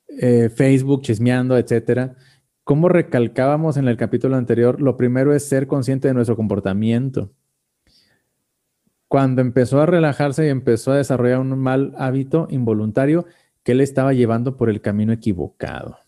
eh, 0.08 0.50
Facebook, 0.50 1.04
chismeando, 1.04 1.56
etcétera. 1.56 2.16
Como 2.64 2.90
recalcábamos 2.90 3.78
en 3.78 3.88
el 3.88 3.98
capítulo 3.98 4.36
anterior, 4.38 4.82
lo 4.82 4.98
primero 4.98 5.36
es 5.36 5.48
ser 5.48 5.68
consciente 5.68 6.08
de 6.08 6.16
nuestro 6.16 6.36
comportamiento. 6.36 7.32
Cuando 9.08 9.42
empezó 9.42 9.82
a 9.82 9.86
relajarse 9.86 10.48
y 10.48 10.50
empezó 10.50 10.94
a 10.94 10.98
desarrollar 10.98 11.40
un 11.40 11.60
mal 11.60 11.94
hábito 11.96 12.48
involuntario 12.50 13.28
que 13.64 13.76
le 13.76 13.84
estaba 13.84 14.14
llevando 14.14 14.58
por 14.58 14.72
el 14.72 14.82
camino 14.82 15.14
equivocado. 15.14 16.00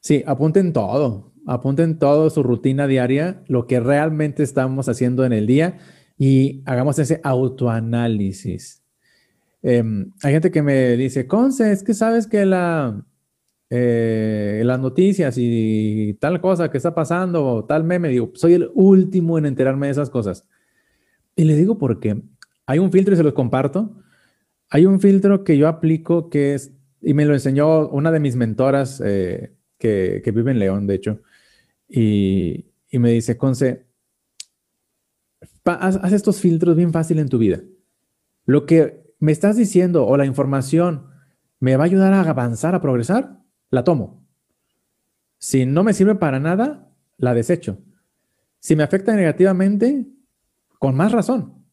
Sí, 0.00 0.22
apunten 0.26 0.74
todo, 0.74 1.32
apunten 1.48 1.98
todo 1.98 2.28
su 2.30 2.42
rutina 2.42 2.86
diaria, 2.86 3.42
lo 3.48 3.66
que 3.66 3.80
realmente 3.80 4.42
estamos 4.42 4.88
haciendo 4.88 5.24
en 5.24 5.32
el 5.32 5.46
día 5.46 5.78
y 6.18 6.62
hagamos 6.66 6.98
ese 6.98 7.20
autoanálisis. 7.24 8.82
Em, 9.62 10.12
hay 10.22 10.32
gente 10.32 10.50
que 10.50 10.62
me 10.62 10.96
dice, 10.96 11.26
Conce, 11.26 11.72
es 11.72 11.82
que 11.82 11.94
sabes 11.94 12.26
que 12.26 12.44
la, 12.44 13.04
eh, 13.70 14.62
las 14.64 14.78
noticias 14.78 15.36
y 15.38 16.16
tal 16.20 16.40
cosa 16.40 16.70
que 16.70 16.76
está 16.76 16.94
pasando, 16.94 17.44
o 17.44 17.64
tal 17.64 17.82
meme, 17.82 18.08
digo, 18.08 18.30
soy 18.34 18.54
el 18.54 18.70
último 18.74 19.38
en 19.38 19.46
enterarme 19.46 19.86
de 19.86 19.92
esas 19.92 20.10
cosas. 20.10 20.46
Y 21.34 21.44
le 21.44 21.56
digo 21.56 21.78
por 21.78 21.98
qué. 21.98 22.22
Hay 22.66 22.78
un 22.78 22.92
filtro 22.92 23.14
y 23.14 23.16
se 23.16 23.22
los 23.22 23.32
comparto. 23.32 23.96
Hay 24.68 24.84
un 24.84 25.00
filtro 25.00 25.44
que 25.44 25.56
yo 25.56 25.66
aplico 25.66 26.28
que 26.28 26.54
es, 26.54 26.72
y 27.00 27.14
me 27.14 27.24
lo 27.24 27.32
enseñó 27.32 27.88
una 27.88 28.12
de 28.12 28.20
mis 28.20 28.36
mentoras 28.36 29.02
eh, 29.04 29.54
que, 29.78 30.22
vive 30.34 30.50
en 30.50 30.58
León, 30.58 30.86
de 30.86 30.94
hecho 30.94 31.22
y, 31.88 32.66
me 32.92 33.10
dice, 33.10 33.36
Conce, 33.36 33.86
haz, 35.64 36.12
estos 36.12 36.40
filtros 36.40 36.76
bien 36.76 36.92
fácil 36.92 37.18
en 37.18 37.28
tu 37.28 37.38
vida. 37.38 37.62
Lo 38.44 38.66
que 38.66 39.14
me 39.18 39.32
estás 39.32 39.56
diciendo 39.56 40.06
o 40.06 40.16
la 40.16 40.26
información 40.26 41.06
me 41.60 41.76
va 41.76 41.84
a 41.84 41.86
ayudar 41.86 42.12
a 42.12 42.20
avanzar, 42.20 42.74
a 42.74 42.80
progresar, 42.80 43.40
la 43.70 43.84
tomo. 43.84 44.26
Si 45.38 45.66
no 45.66 45.82
me 45.84 45.94
sirve 45.94 46.14
para 46.14 46.40
nada, 46.40 46.92
la 47.16 47.34
desecho. 47.34 47.78
Si 48.60 48.76
me 48.76 48.82
afecta 48.82 49.14
negativamente, 49.14 50.06
con 50.78 50.94
más 50.94 51.12
razón. 51.12 51.64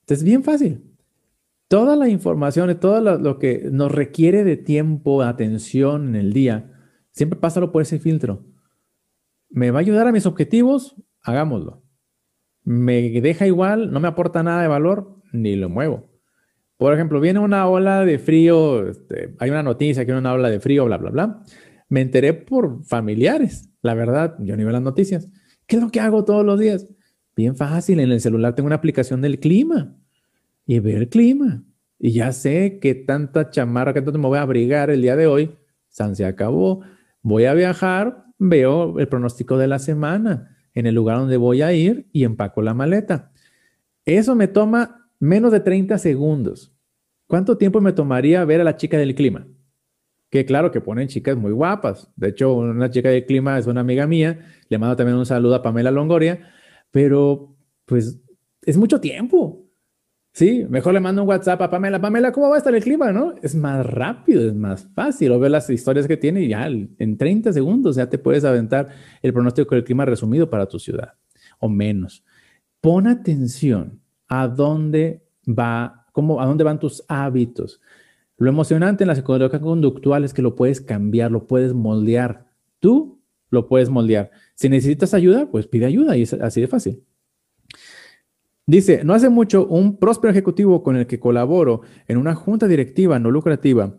Entonces, 0.00 0.24
bien 0.24 0.42
fácil. 0.42 0.84
Toda 1.68 1.96
la 1.96 2.08
información 2.08 2.78
todo 2.78 3.00
lo, 3.00 3.18
lo, 3.18 3.38
que 3.38 3.68
nos 3.70 3.92
requiere 3.92 4.42
de 4.42 4.56
tiempo, 4.56 5.22
atención 5.22 6.08
en 6.08 6.16
el 6.16 6.32
día, 6.32 6.72
siempre 7.12 7.38
pásalo 7.38 7.72
por 7.72 7.82
ese 7.82 7.98
filtro. 7.98 8.47
¿Me 9.50 9.70
va 9.70 9.78
a 9.78 9.80
ayudar 9.80 10.06
a 10.06 10.12
mis 10.12 10.26
objetivos? 10.26 10.96
Hagámoslo. 11.22 11.82
¿Me 12.64 13.10
deja 13.20 13.46
igual? 13.46 13.92
¿No 13.92 14.00
me 14.00 14.08
aporta 14.08 14.42
nada 14.42 14.62
de 14.62 14.68
valor? 14.68 15.20
Ni 15.32 15.56
lo 15.56 15.68
muevo. 15.68 16.08
Por 16.76 16.94
ejemplo, 16.94 17.20
viene 17.20 17.40
una 17.40 17.66
ola 17.66 18.04
de 18.04 18.18
frío, 18.18 18.86
este, 18.88 19.34
hay 19.40 19.50
una 19.50 19.64
noticia 19.64 20.04
que 20.04 20.12
viene 20.12 20.20
una 20.20 20.32
ola 20.32 20.48
de 20.48 20.60
frío, 20.60 20.84
bla, 20.84 20.96
bla, 20.96 21.10
bla. 21.10 21.42
Me 21.88 22.02
enteré 22.02 22.34
por 22.34 22.84
familiares, 22.84 23.68
la 23.82 23.94
verdad, 23.94 24.36
yo 24.38 24.56
ni 24.56 24.62
veo 24.62 24.72
las 24.72 24.82
noticias. 24.82 25.28
¿Qué 25.66 25.76
es 25.76 25.82
lo 25.82 25.90
que 25.90 26.00
hago 26.00 26.24
todos 26.24 26.44
los 26.44 26.60
días? 26.60 26.86
Bien 27.34 27.56
fácil, 27.56 27.98
en 28.00 28.12
el 28.12 28.20
celular 28.20 28.54
tengo 28.54 28.68
una 28.68 28.76
aplicación 28.76 29.20
del 29.20 29.40
clima 29.40 29.96
y 30.66 30.78
veo 30.78 30.98
el 30.98 31.08
clima. 31.08 31.64
Y 31.98 32.12
ya 32.12 32.32
sé 32.32 32.78
que 32.80 32.94
tanta 32.94 33.50
chamarra, 33.50 33.92
que 33.92 34.02
tanto 34.02 34.18
me 34.18 34.28
voy 34.28 34.38
a 34.38 34.42
abrigar 34.42 34.90
el 34.90 35.02
día 35.02 35.16
de 35.16 35.26
hoy. 35.26 35.56
San 35.88 36.14
se 36.14 36.24
acabó. 36.24 36.82
Voy 37.22 37.46
a 37.46 37.54
viajar, 37.54 38.24
veo 38.38 38.98
el 38.98 39.08
pronóstico 39.08 39.58
de 39.58 39.68
la 39.68 39.78
semana 39.78 40.56
en 40.74 40.86
el 40.86 40.94
lugar 40.94 41.18
donde 41.18 41.36
voy 41.36 41.62
a 41.62 41.72
ir 41.72 42.08
y 42.12 42.24
empaco 42.24 42.62
la 42.62 42.74
maleta. 42.74 43.32
Eso 44.04 44.34
me 44.34 44.48
toma 44.48 45.10
menos 45.18 45.52
de 45.52 45.60
30 45.60 45.98
segundos. 45.98 46.74
¿Cuánto 47.26 47.58
tiempo 47.58 47.80
me 47.80 47.92
tomaría 47.92 48.44
ver 48.44 48.60
a 48.60 48.64
la 48.64 48.76
chica 48.76 48.96
del 48.96 49.14
clima? 49.14 49.46
Que 50.30 50.44
claro 50.44 50.70
que 50.70 50.80
ponen 50.80 51.08
chicas 51.08 51.36
muy 51.36 51.52
guapas. 51.52 52.10
De 52.16 52.28
hecho, 52.28 52.54
una 52.54 52.90
chica 52.90 53.10
del 53.10 53.26
clima 53.26 53.58
es 53.58 53.66
una 53.66 53.80
amiga 53.80 54.06
mía. 54.06 54.38
Le 54.68 54.78
mando 54.78 54.96
también 54.96 55.18
un 55.18 55.26
saludo 55.26 55.54
a 55.54 55.62
Pamela 55.62 55.90
Longoria. 55.90 56.50
Pero, 56.90 57.56
pues, 57.84 58.20
es 58.62 58.76
mucho 58.76 59.00
tiempo. 59.00 59.67
Sí, 60.32 60.64
mejor 60.68 60.94
le 60.94 61.00
mando 61.00 61.22
un 61.22 61.28
WhatsApp 61.28 61.60
a 61.62 61.70
Pamela. 61.70 62.00
Pamela, 62.00 62.30
¿cómo 62.30 62.48
va 62.48 62.54
a 62.54 62.58
estar 62.58 62.74
el 62.74 62.82
clima? 62.82 63.10
¿No? 63.12 63.34
Es 63.42 63.54
más 63.54 63.84
rápido, 63.84 64.46
es 64.46 64.54
más 64.54 64.86
fácil. 64.94 65.32
O 65.32 65.40
ver 65.40 65.50
las 65.50 65.68
historias 65.68 66.06
que 66.06 66.16
tiene 66.16 66.42
y 66.42 66.48
ya 66.48 66.66
en 66.66 67.16
30 67.16 67.52
segundos 67.52 67.96
ya 67.96 68.08
te 68.08 68.18
puedes 68.18 68.44
aventar 68.44 68.88
el 69.20 69.32
pronóstico 69.32 69.74
del 69.74 69.84
clima 69.84 70.04
resumido 70.04 70.48
para 70.48 70.66
tu 70.66 70.78
ciudad 70.78 71.14
o 71.58 71.68
menos. 71.68 72.24
Pon 72.80 73.06
atención 73.06 74.00
a 74.28 74.48
dónde 74.48 75.24
va, 75.46 76.06
cómo, 76.12 76.40
a 76.40 76.46
dónde 76.46 76.64
van 76.64 76.78
tus 76.78 77.04
hábitos. 77.08 77.80
Lo 78.36 78.48
emocionante 78.48 79.04
en 79.04 79.08
la 79.08 79.16
psicología 79.16 79.60
conductual 79.60 80.24
es 80.24 80.32
que 80.32 80.42
lo 80.42 80.54
puedes 80.54 80.80
cambiar, 80.80 81.32
lo 81.32 81.46
puedes 81.46 81.74
moldear. 81.74 82.46
Tú 82.78 83.20
lo 83.50 83.66
puedes 83.66 83.88
moldear. 83.88 84.30
Si 84.54 84.68
necesitas 84.68 85.14
ayuda, 85.14 85.50
pues 85.50 85.66
pide 85.66 85.86
ayuda 85.86 86.16
y 86.16 86.22
es 86.22 86.32
así 86.34 86.60
de 86.60 86.68
fácil. 86.68 87.02
Dice, 88.68 89.02
no 89.02 89.14
hace 89.14 89.30
mucho 89.30 89.66
un 89.66 89.96
próspero 89.96 90.30
ejecutivo 90.30 90.82
con 90.82 90.94
el 90.94 91.06
que 91.06 91.18
colaboro 91.18 91.80
en 92.06 92.18
una 92.18 92.34
junta 92.34 92.68
directiva 92.68 93.18
no 93.18 93.30
lucrativa 93.30 93.96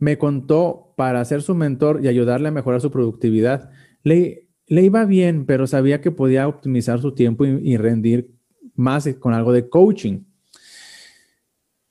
me 0.00 0.18
contó 0.18 0.92
para 0.96 1.24
ser 1.24 1.40
su 1.40 1.54
mentor 1.54 2.00
y 2.02 2.08
ayudarle 2.08 2.48
a 2.48 2.50
mejorar 2.50 2.80
su 2.80 2.90
productividad. 2.90 3.70
Le, 4.02 4.48
le 4.66 4.82
iba 4.82 5.04
bien, 5.04 5.46
pero 5.46 5.68
sabía 5.68 6.00
que 6.00 6.10
podía 6.10 6.48
optimizar 6.48 7.00
su 7.00 7.14
tiempo 7.14 7.44
y 7.44 7.76
rendir 7.76 8.34
más 8.74 9.08
con 9.20 9.34
algo 9.34 9.52
de 9.52 9.68
coaching. 9.68 10.24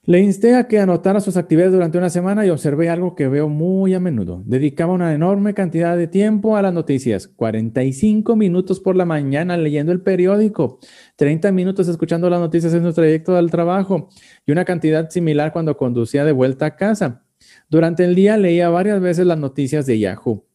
Le 0.08 0.20
insté 0.20 0.56
a 0.56 0.66
que 0.68 0.78
anotara 0.78 1.20
sus 1.20 1.36
actividades 1.36 1.74
durante 1.74 1.98
una 1.98 2.08
semana 2.08 2.46
y 2.46 2.48
observé 2.48 2.88
algo 2.88 3.14
que 3.14 3.28
veo 3.28 3.50
muy 3.50 3.92
a 3.92 4.00
menudo. 4.00 4.42
Dedicaba 4.46 4.94
una 4.94 5.12
enorme 5.12 5.52
cantidad 5.52 5.98
de 5.98 6.06
tiempo 6.06 6.56
a 6.56 6.62
las 6.62 6.72
noticias. 6.72 7.28
45 7.28 8.34
minutos 8.34 8.80
por 8.80 8.96
la 8.96 9.04
mañana 9.04 9.58
leyendo 9.58 9.92
el 9.92 10.00
periódico, 10.00 10.78
30 11.16 11.52
minutos 11.52 11.88
escuchando 11.88 12.30
las 12.30 12.40
noticias 12.40 12.72
en 12.72 12.84
su 12.84 12.92
trayecto 12.94 13.36
al 13.36 13.50
trabajo 13.50 14.08
y 14.46 14.52
una 14.52 14.64
cantidad 14.64 15.10
similar 15.10 15.52
cuando 15.52 15.76
conducía 15.76 16.24
de 16.24 16.32
vuelta 16.32 16.64
a 16.64 16.76
casa. 16.76 17.26
Durante 17.68 18.02
el 18.06 18.14
día 18.14 18.38
leía 18.38 18.70
varias 18.70 19.02
veces 19.02 19.26
las 19.26 19.38
noticias 19.38 19.84
de 19.84 19.98
Yahoo, 19.98 20.46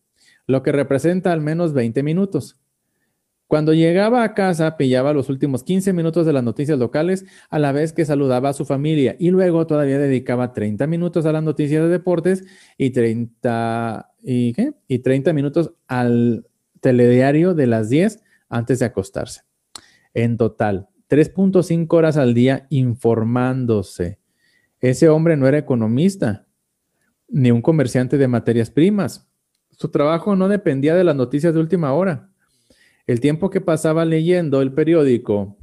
lo 0.48 0.63
que 0.63 0.72
representa 0.72 1.32
al 1.32 1.42
menos 1.42 1.74
20 1.74 2.02
minutos. 2.02 2.62
Cuando 3.54 3.76
llegaba 3.76 4.24
a 4.24 4.34
casa, 4.34 4.78
pillaba 4.78 5.13
los 5.13 5.30
últimos 5.30 5.63
15 5.63 5.94
minutos 5.94 6.26
de 6.26 6.34
las 6.34 6.44
noticias 6.44 6.80
locales 6.80 7.24
a 7.52 7.60
la 7.60 7.72
vez 7.72 7.94
que 7.94 8.04
saludaba 8.04 8.50
a 8.50 8.54
su 8.54 8.66
familia 8.66 9.16
y 9.20 9.30
luego 9.30 9.68
todavía 9.68 10.00
dedicaba 10.00 10.54
30 10.54 10.88
minutos 10.88 11.28
a 11.28 11.32
las 11.32 11.44
noticias 11.44 11.84
de 11.84 11.89
deportes 11.89 12.44
y 12.80 12.89
30, 12.89 14.10
¿y 14.24 14.54
qué? 14.54 14.74
y 14.88 14.98
30 14.98 15.34
minutos 15.34 15.72
al 15.88 16.48
telediario 16.82 17.54
de 17.54 17.68
las 17.68 17.89
10 17.89 18.24
antes 18.50 18.80
de 18.80 18.86
acostarse. 18.86 19.42
En 20.16 20.38
total, 20.38 20.89
3.5 21.08 21.94
horas 21.94 22.18
al 22.18 22.34
día 22.34 22.66
informándose. 22.72 24.18
Ese 24.80 25.10
hombre 25.10 25.38
no 25.38 25.48
era 25.48 25.60
economista 25.60 26.48
ni 27.28 27.52
un 27.52 27.62
comerciante 27.62 28.18
de 28.18 28.28
materias 28.28 28.72
primas. 28.72 29.28
Su 29.70 29.89
trabajo 29.89 30.36
no 30.36 30.48
dependía 30.48 30.96
de 30.96 31.04
las 31.04 31.16
noticias 31.16 31.54
de 31.54 31.60
última 31.60 31.94
hora 31.94 32.33
el 33.08 33.20
tiempo 33.20 33.50
que 33.50 33.62
pasaba 33.62 34.06
leyendo 34.06 34.62
el 34.62 34.74
periódico, 34.74 35.58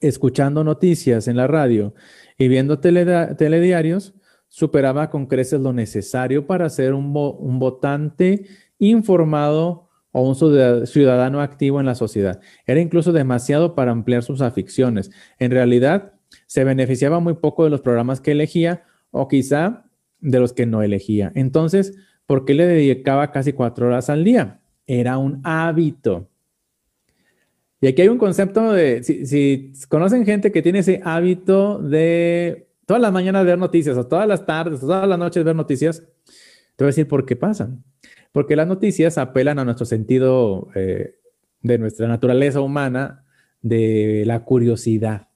escuchando 0.00 0.64
noticias 0.64 1.28
en 1.28 1.36
la 1.36 1.46
radio 1.46 1.94
y 2.38 2.48
viendo 2.48 2.78
telediarios, 2.78 4.14
superaba 4.48 5.10
con 5.10 5.26
creces 5.26 5.60
lo 5.60 5.72
necesario 5.72 6.46
para 6.46 6.70
ser 6.70 6.94
un, 6.94 7.12
votante 7.12 8.46
informado, 8.78 9.88
o 10.16 10.28
un 10.28 10.86
ciudadano 10.86 11.40
activo 11.40 11.80
en 11.80 11.86
la 11.86 11.96
sociedad. 11.96 12.40
Era 12.66 12.80
incluso 12.80 13.12
demasiado 13.12 13.74
para 13.74 13.90
ampliar 13.90 14.22
sus 14.22 14.42
aficiones. 14.42 15.10
En 15.40 15.50
realidad, 15.50 16.12
se 16.46 16.62
beneficiaba 16.62 17.18
muy 17.18 17.34
poco 17.34 17.64
de 17.64 17.70
los 17.70 17.80
programas 17.80 18.20
que 18.20 18.30
elegía 18.30 18.84
o 19.10 19.26
quizá 19.26 19.86
de 20.20 20.38
los 20.38 20.52
que 20.52 20.66
no 20.66 20.82
elegía. 20.82 21.32
Entonces, 21.34 21.96
¿por 22.26 22.44
qué 22.44 22.54
le 22.54 22.64
dedicaba 22.66 23.32
casi 23.32 23.52
cuatro 23.52 23.88
horas 23.88 24.08
al 24.08 24.22
día? 24.22 24.60
Era 24.86 25.18
un 25.18 25.40
hábito. 25.42 26.28
Y 27.84 27.86
aquí 27.86 28.00
hay 28.00 28.08
un 28.08 28.16
concepto 28.16 28.72
de, 28.72 29.02
si, 29.02 29.74
conocen 29.90 30.24
gente 30.24 30.50
que 30.50 30.62
tiene 30.62 30.78
ese 30.78 31.02
hábito 31.04 31.82
de 31.82 32.70
todas 32.86 33.02
las 33.02 33.12
mañanas 33.12 33.44
ver 33.44 33.58
noticias, 33.58 33.94
o 33.98 34.06
todas 34.06 34.26
las 34.26 34.46
tardes, 34.46 34.82
o 34.82 34.86
todas 34.86 35.06
las 35.06 35.18
noches 35.18 35.44
ver 35.44 35.54
noticias, 35.54 36.02
te 36.76 36.82
voy 36.82 36.86
a 36.86 36.92
decir 36.92 37.06
por 37.06 37.26
qué 37.26 37.36
pasan. 37.36 37.84
Porque 38.32 38.56
las 38.56 38.66
noticias 38.66 39.18
apelan 39.18 39.58
a 39.58 39.66
nuestro 39.66 39.84
sentido 39.84 40.68
eh, 40.74 41.16
de 41.60 41.76
nuestra 41.76 42.08
naturaleza 42.08 42.62
humana, 42.62 43.26
de 43.60 44.22
la 44.24 44.44
curiosidad. 44.44 45.28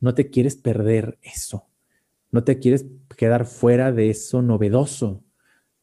No 0.00 0.14
te 0.14 0.30
quieres 0.30 0.56
perder 0.56 1.16
eso. 1.22 1.68
No 2.32 2.42
te 2.42 2.58
quieres 2.58 2.86
quedar 3.16 3.44
fuera 3.44 3.92
de 3.92 4.10
eso 4.10 4.42
novedoso. 4.42 5.22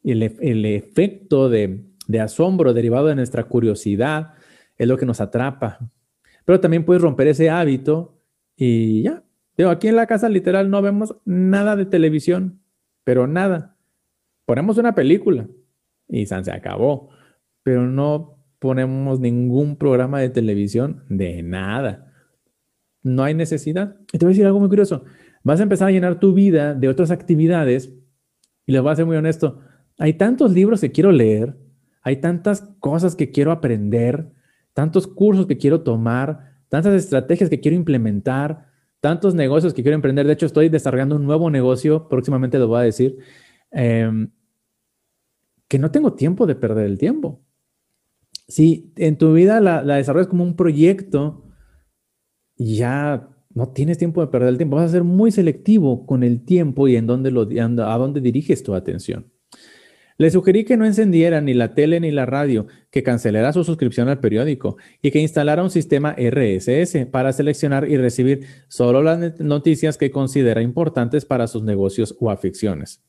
El, 0.04 0.24
el 0.24 0.66
efecto 0.66 1.48
de, 1.48 1.86
de 2.06 2.20
asombro 2.20 2.74
derivado 2.74 3.08
de 3.08 3.16
nuestra 3.16 3.46
curiosidad 3.46 4.34
es 4.78 4.88
lo 4.88 4.98
que 4.98 5.06
nos 5.06 5.22
atrapa. 5.22 5.80
Pero 6.46 6.60
también 6.60 6.86
puedes 6.86 7.02
romper 7.02 7.28
ese 7.28 7.50
hábito 7.50 8.22
y 8.56 9.04
ya. 9.04 9.24
Digo, 9.58 9.70
aquí 9.70 9.88
en 9.88 9.96
la 9.96 10.06
casa 10.06 10.30
literal 10.30 10.70
no 10.70 10.82
vemos 10.82 11.16
nada 11.26 11.76
de 11.76 11.86
televisión, 11.86 12.60
pero 13.04 13.26
nada. 13.26 13.78
Ponemos 14.46 14.78
una 14.78 14.94
película 14.94 15.48
y 16.08 16.26
se 16.26 16.52
acabó, 16.52 17.10
pero 17.64 17.88
no 17.88 18.38
ponemos 18.60 19.20
ningún 19.20 19.78
programa 19.78 20.20
de 20.20 20.30
televisión 20.30 21.04
de 21.10 21.42
nada. 21.42 22.12
No 23.02 23.24
hay 23.24 23.34
necesidad. 23.34 23.98
Y 24.12 24.18
te 24.18 24.26
voy 24.26 24.32
a 24.32 24.34
decir 24.34 24.46
algo 24.46 24.60
muy 24.60 24.70
curioso. 24.70 25.06
Vas 25.44 25.60
a 25.60 25.64
empezar 25.64 25.88
a 25.88 25.92
llenar 25.92 26.20
tu 26.20 26.34
vida 26.34 26.74
de 26.74 26.90
otras 26.90 27.12
actividades 27.12 27.94
y 28.66 28.72
les 28.72 28.82
voy 28.82 28.92
a 28.92 28.96
ser 28.96 29.06
muy 29.06 29.16
honesto. 29.16 29.60
Hay 29.98 30.14
tantos 30.14 30.52
libros 30.52 30.82
que 30.82 30.92
quiero 30.92 31.12
leer, 31.12 31.56
hay 32.02 32.18
tantas 32.18 32.62
cosas 32.80 33.16
que 33.16 33.32
quiero 33.32 33.52
aprender, 33.52 34.32
tantos 34.76 35.08
cursos 35.08 35.48
que 35.48 35.58
quiero 35.58 35.82
tomar, 35.82 36.58
tantas 36.68 36.94
estrategias 36.94 37.50
que 37.50 37.62
quiero 37.62 37.78
implementar, 37.78 38.68
tantos 39.00 39.34
negocios 39.34 39.74
que 39.74 39.82
quiero 39.82 39.96
emprender. 39.96 40.28
De 40.28 40.34
hecho, 40.34 40.46
estoy 40.46 40.68
desarrollando 40.68 41.16
un 41.16 41.26
nuevo 41.26 41.50
negocio, 41.50 42.10
próximamente 42.10 42.60
lo 42.60 42.68
voy 42.68 42.80
a 42.80 42.84
decir, 42.84 43.18
em, 43.72 44.30
que 45.70 45.80
no 45.80 45.92
tengo 45.92 46.14
tiempo 46.14 46.46
de 46.46 46.56
perder 46.56 46.88
el 46.88 46.98
tiempo. 46.98 47.42
Si 48.50 48.92
en 48.98 49.18
tu 49.18 49.34
vida 49.34 49.62
la, 49.62 49.82
la 49.82 49.96
desarrollas 49.96 50.28
como 50.28 50.44
un 50.44 50.58
proyecto, 50.58 51.46
ya 52.58 53.30
no 53.54 53.70
tienes 53.70 53.98
tiempo 53.98 54.20
de 54.20 54.28
perder 54.28 54.50
el 54.50 54.58
tiempo. 54.58 54.76
Vas 54.76 54.90
a 54.90 54.94
ser 54.94 55.06
muy 55.06 55.32
selectivo 55.32 56.06
con 56.06 56.22
el 56.22 56.44
tiempo 56.44 56.90
y 56.90 56.98
en 56.98 57.08
dónde 57.08 57.32
lo, 57.32 57.44
a 57.44 57.98
dónde 57.98 58.20
diriges 58.20 58.62
tu 58.62 58.76
atención. 58.76 59.32
Le 60.18 60.32
sugerí 60.32 60.64
que 60.64 60.78
no 60.78 60.86
encendiera 60.86 61.42
ni 61.42 61.54
la 61.54 61.74
tele 61.74 62.00
ni 62.00 62.10
la 62.10 62.26
radio, 62.26 62.68
que 62.90 63.04
cancelara 63.04 63.52
su 63.52 63.66
suscripción 63.66 64.08
al 64.08 64.20
periódico 64.20 64.78
y 65.02 65.12
que 65.12 65.20
instalara 65.20 65.62
un 65.62 65.70
sistema 65.70 66.16
RSS 66.18 67.08
para 67.12 67.34
seleccionar 67.34 67.90
y 67.90 67.98
recibir 67.98 68.46
solo 68.70 69.04
las 69.04 69.40
noticias 69.42 69.98
que 69.98 70.12
considera 70.12 70.62
importantes 70.62 71.26
para 71.26 71.48
sus 71.48 71.64
negocios 71.64 72.16
o 72.20 72.32
aficiones. 72.32 73.04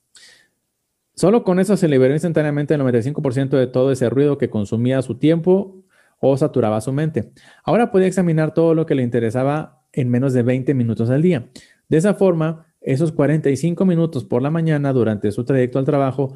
Solo 1.14 1.44
con 1.44 1.60
eso 1.60 1.76
se 1.76 1.88
liberó 1.88 2.12
instantáneamente 2.12 2.74
el 2.74 2.80
95% 2.80 3.50
de 3.50 3.68
todo 3.68 3.92
ese 3.92 4.10
ruido 4.10 4.36
que 4.36 4.50
consumía 4.50 5.00
su 5.00 5.16
tiempo 5.16 5.84
o 6.20 6.36
saturaba 6.36 6.80
su 6.80 6.92
mente. 6.92 7.30
Ahora 7.64 7.90
podía 7.92 8.08
examinar 8.08 8.52
todo 8.52 8.74
lo 8.74 8.84
que 8.84 8.96
le 8.96 9.02
interesaba 9.02 9.84
en 9.92 10.08
menos 10.10 10.32
de 10.32 10.42
20 10.42 10.74
minutos 10.74 11.08
al 11.08 11.22
día. 11.22 11.48
De 11.88 11.96
esa 11.98 12.14
forma, 12.14 12.66
esos 12.80 13.12
45 13.12 13.84
minutos 13.84 14.24
por 14.24 14.42
la 14.42 14.50
mañana 14.50 14.92
durante 14.92 15.30
su 15.30 15.44
trayecto 15.44 15.78
al 15.78 15.84
trabajo 15.84 16.34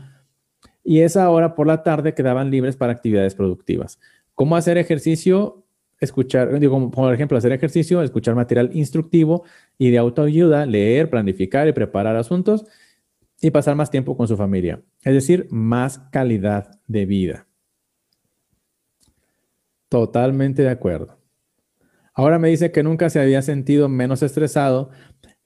y 0.83 1.01
esa 1.01 1.29
hora 1.31 1.55
por 1.55 1.67
la 1.67 1.83
tarde 1.83 2.15
quedaban 2.15 2.51
libres 2.51 2.77
para 2.77 2.93
actividades 2.93 3.35
productivas. 3.35 3.99
¿Cómo 4.35 4.57
hacer 4.57 4.79
ejercicio? 4.79 5.65
Escuchar, 5.99 6.59
digo, 6.59 6.91
por 6.91 7.13
ejemplo, 7.13 7.37
hacer 7.37 7.53
ejercicio, 7.53 8.03
escuchar 8.03 8.35
material 8.35 8.71
instructivo 8.73 9.45
y 9.77 9.91
de 9.91 9.99
autoayuda, 9.99 10.65
leer, 10.65 11.11
planificar 11.11 11.69
y 11.69 11.73
preparar 11.73 12.17
asuntos 12.17 12.65
y 13.41 13.51
pasar 13.51 13.75
más 13.75 13.91
tiempo 13.91 14.17
con 14.17 14.27
su 14.27 14.37
familia. 14.37 14.83
Es 15.03 15.15
decir, 15.15 15.47
más 15.51 15.99
calidad 16.11 16.81
de 16.87 17.07
vida. 17.07 17.47
Totalmente 19.89 20.63
de 20.63 20.71
acuerdo. 20.71 21.19
Ahora 22.15 22.39
me 22.39 22.49
dice 22.49 22.71
que 22.71 22.83
nunca 22.83 23.11
se 23.11 23.21
había 23.21 23.43
sentido 23.43 23.89
menos 23.89 24.23
estresado. 24.23 24.91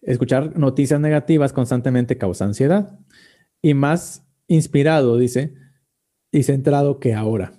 Escuchar 0.03 0.59
noticias 0.59 1.01
negativas 1.01 1.53
constantemente 1.53 2.19
causa 2.19 2.45
ansiedad. 2.45 2.99
Y 3.63 3.75
más 3.75 4.27
inspirado, 4.47 5.17
dice, 5.19 5.55
y 6.31 6.43
centrado 6.43 6.99
que 6.99 7.15
ahora. 7.15 7.53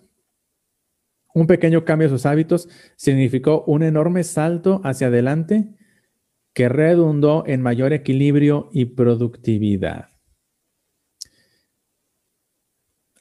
Un 1.34 1.48
pequeño 1.48 1.84
cambio 1.84 2.08
en 2.08 2.14
sus 2.14 2.26
hábitos 2.26 2.70
significó 2.96 3.64
un 3.68 3.84
enorme 3.84 4.24
salto 4.24 4.82
hacia 4.84 5.08
adelante 5.08 5.76
que 6.54 6.70
redundó 6.70 7.44
en 7.46 7.62
mayor 7.62 7.92
equilibrio 7.92 8.70
y 8.72 8.86
productividad. 8.86 10.10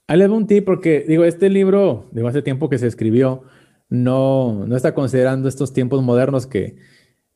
Ahí 0.07 0.19
le 0.19 0.29
doy 0.29 0.37
un 0.37 0.47
tip 0.47 0.65
porque, 0.65 1.05
digo, 1.09 1.25
este 1.25 1.51
libro, 1.51 2.09
digo, 2.13 2.29
hace 2.29 2.43
tiempo 2.43 2.69
que 2.69 2.79
se 2.79 2.87
escribió, 2.87 3.43
no, 3.89 4.67
no 4.67 4.77
está 4.77 4.95
considerando 4.95 5.49
estos 5.49 5.73
tiempos 5.73 6.03
modernos 6.03 6.47
que, 6.47 6.77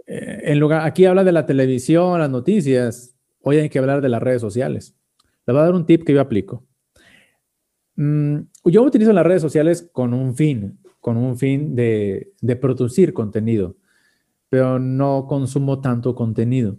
eh, 0.06 0.40
en 0.44 0.60
lugar, 0.60 0.86
aquí 0.86 1.06
habla 1.06 1.24
de 1.24 1.32
la 1.32 1.46
televisión, 1.46 2.20
las 2.20 2.30
noticias, 2.30 3.16
hoy 3.40 3.56
hay 3.56 3.68
que 3.68 3.78
hablar 3.78 4.00
de 4.00 4.10
las 4.10 4.22
redes 4.22 4.40
sociales. 4.40 4.94
Le 5.48 5.54
voy 5.54 5.62
a 5.62 5.64
dar 5.64 5.74
un 5.74 5.86
tip 5.86 6.04
que 6.04 6.12
yo 6.12 6.20
aplico. 6.20 6.62
Mm, 7.96 8.40
yo 8.66 8.82
utilizo 8.82 9.14
las 9.14 9.24
redes 9.24 9.40
sociales 9.40 9.88
con 9.92 10.12
un 10.12 10.34
fin, 10.34 10.78
con 11.00 11.16
un 11.16 11.38
fin 11.38 11.74
de, 11.74 12.34
producir 12.60 13.14
contenido, 13.14 13.74
pero 14.50 14.78
no 14.78 15.26
consumo 15.26 15.80
tanto 15.80 16.14
contenido. 16.14 16.76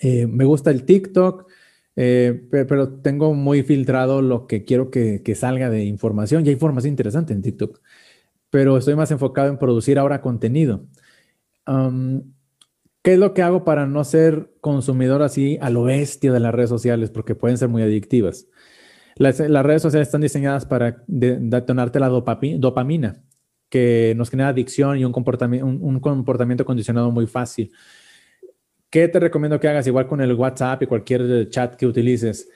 Eh, 0.00 0.26
me 0.26 0.44
gusta 0.44 0.72
el 0.72 0.84
TikTok, 0.84 1.48
eh, 1.94 2.48
pero, 2.50 2.94
tengo 3.00 3.32
muy 3.34 3.62
filtrado 3.62 4.22
lo 4.22 4.48
que 4.48 4.64
quiero 4.64 4.90
que, 4.90 5.22
salga 5.36 5.70
de 5.70 5.84
información. 5.84 6.44
Y 6.44 6.48
hay 6.48 6.54
información 6.54 6.90
interesante 6.90 7.32
en 7.32 7.42
TikTok, 7.42 7.80
pero 8.50 8.76
estoy 8.76 8.96
más 8.96 9.12
enfocado 9.12 9.50
en 9.50 9.58
producir 9.58 10.00
ahora 10.00 10.20
contenido. 10.20 10.84
¿Qué 13.08 13.14
es 13.14 13.18
lo 13.18 13.32
que 13.32 13.40
hago 13.40 13.64
para 13.64 13.86
no 13.86 14.04
ser 14.04 14.50
consumidor 14.60 15.22
así 15.22 15.56
a 15.62 15.70
lo 15.70 15.84
bestia 15.84 16.30
de 16.30 16.40
las 16.40 16.54
redes 16.54 16.68
sociales? 16.68 17.08
Porque 17.08 17.34
pueden 17.34 17.56
ser 17.56 17.70
muy 17.70 17.80
adictivas. 17.80 18.48
Las, 19.16 19.38
redes 19.38 19.80
sociales 19.80 20.08
están 20.08 20.20
diseñadas 20.20 20.66
para 20.66 21.04
detonarte 21.06 22.00
la 22.00 22.08
dopamina, 22.08 23.24
que 23.70 24.12
nos 24.14 24.28
genera 24.28 24.50
adicción 24.50 24.98
y 24.98 25.06
un 25.06 25.12
comportamiento, 25.12 25.64
un, 25.64 26.00
comportamiento 26.00 26.66
condicionado 26.66 27.10
muy 27.10 27.26
fácil. 27.26 27.72
¿Qué 28.90 29.08
te 29.08 29.18
recomiendo 29.18 29.58
que 29.58 29.68
hagas? 29.68 29.86
Igual 29.86 30.06
con 30.06 30.20
el 30.20 30.34
WhatsApp 30.34 30.82
y 30.82 30.86
cualquier 30.86 31.48
chat 31.48 31.76
que 31.76 31.86
utilices. 31.86 32.50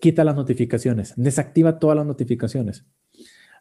Quita 0.00 0.24
las 0.24 0.34
notificaciones, 0.34 1.12
desactiva 1.14 1.78
todas 1.78 1.98
las 1.98 2.06
notificaciones. 2.06 2.86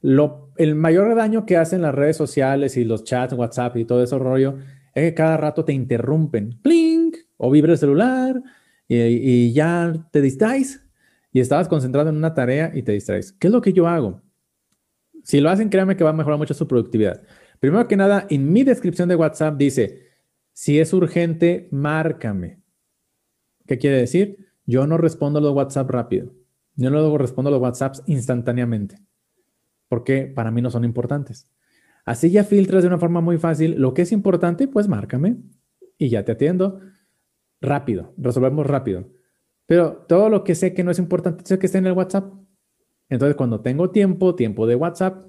Lo, 0.02 0.54
el 0.56 0.74
mayor 0.76 1.14
daño 1.16 1.46
que 1.46 1.58
hacen 1.58 1.82
las 1.82 1.94
redes 1.94 2.16
sociales 2.16 2.78
y 2.78 2.86
los 2.86 3.04
chats, 3.04 3.34
WhatsApp 3.34 3.76
y 3.76 3.84
todo 3.84 4.02
ese 4.02 4.18
rollo 4.18 4.56
es 4.96 5.12
que 5.12 5.14
cada 5.14 5.38
rato 5.38 5.66
te 5.66 5.74
interrumpen, 5.74 6.58
¡plink! 6.62 7.18
o 7.38 7.52
vibra 7.52 7.74
el 7.74 7.78
celular 7.78 8.42
y, 8.88 9.52
ya 9.54 9.94
te 10.12 10.22
distraes 10.22 10.84
y 11.32 11.42
estabas 11.42 11.68
concentrado 11.68 12.10
en 12.10 12.16
una 12.16 12.34
tarea 12.34 12.72
y 12.74 12.82
te 12.82 12.94
distraes. 12.94 13.34
¿Qué 13.34 13.48
es 13.48 13.54
lo 13.54 13.62
que 13.62 13.74
yo 13.74 13.88
hago? 13.88 14.22
Si 15.24 15.42
lo 15.42 15.50
hacen, 15.50 15.70
créanme 15.70 15.98
que 15.98 16.04
va 16.04 16.12
a 16.12 16.14
mejorar 16.14 16.40
mucho 16.40 16.54
su 16.54 16.68
productividad. 16.68 17.24
Primero 17.60 17.88
que 17.88 17.98
nada, 17.98 18.26
en 18.30 18.54
mi 18.54 18.64
descripción 18.64 19.10
de 19.10 19.16
WhatsApp 19.16 19.58
dice, 19.58 20.04
si 20.54 20.80
es 20.80 20.94
urgente, 20.94 21.68
márcame. 21.72 22.62
¿Qué 23.68 23.78
quiere 23.78 23.98
decir? 23.98 24.48
Yo 24.66 24.88
no 24.88 24.98
respondo 24.98 25.42
los 25.42 25.54
WhatsApp 25.54 25.90
rápido. 25.90 26.32
Yo 26.76 26.90
no 26.90 27.18
respondo 27.18 27.50
a 27.50 27.52
los 27.52 27.62
WhatsApps 27.62 28.04
instantáneamente, 28.06 29.00
porque 29.88 30.26
para 30.26 30.52
mí 30.52 30.62
no 30.62 30.70
son 30.70 30.86
importantes. 30.86 31.50
Así 32.06 32.30
ya 32.30 32.44
filtras 32.44 32.84
de 32.84 32.88
una 32.88 33.00
forma 33.00 33.20
muy 33.20 33.38
fácil. 33.38 33.76
Lo 33.80 33.94
que 33.94 34.04
es 34.04 34.12
importante, 34.12 34.68
pues 34.68 34.88
márcame 34.88 35.38
y 35.98 36.10
ya 36.10 36.24
te 36.24 36.34
atiendo. 36.34 36.80
Rápido, 37.62 38.14
resolvemos 38.18 38.66
rápido. 38.68 39.10
Pero 39.66 40.06
todo 40.08 40.30
lo 40.30 40.44
que 40.44 40.54
sé 40.54 40.74
que 40.74 40.84
no 40.84 40.92
es 40.92 41.00
importante, 41.00 41.44
sé 41.46 41.58
que 41.58 41.66
está 41.66 41.80
en 41.80 41.88
el 41.88 41.94
WhatsApp. 41.94 42.32
Entonces, 43.10 43.36
cuando 43.36 43.62
tengo 43.62 43.90
tiempo, 43.90 44.36
tiempo 44.36 44.68
de 44.68 44.76
WhatsApp, 44.76 45.26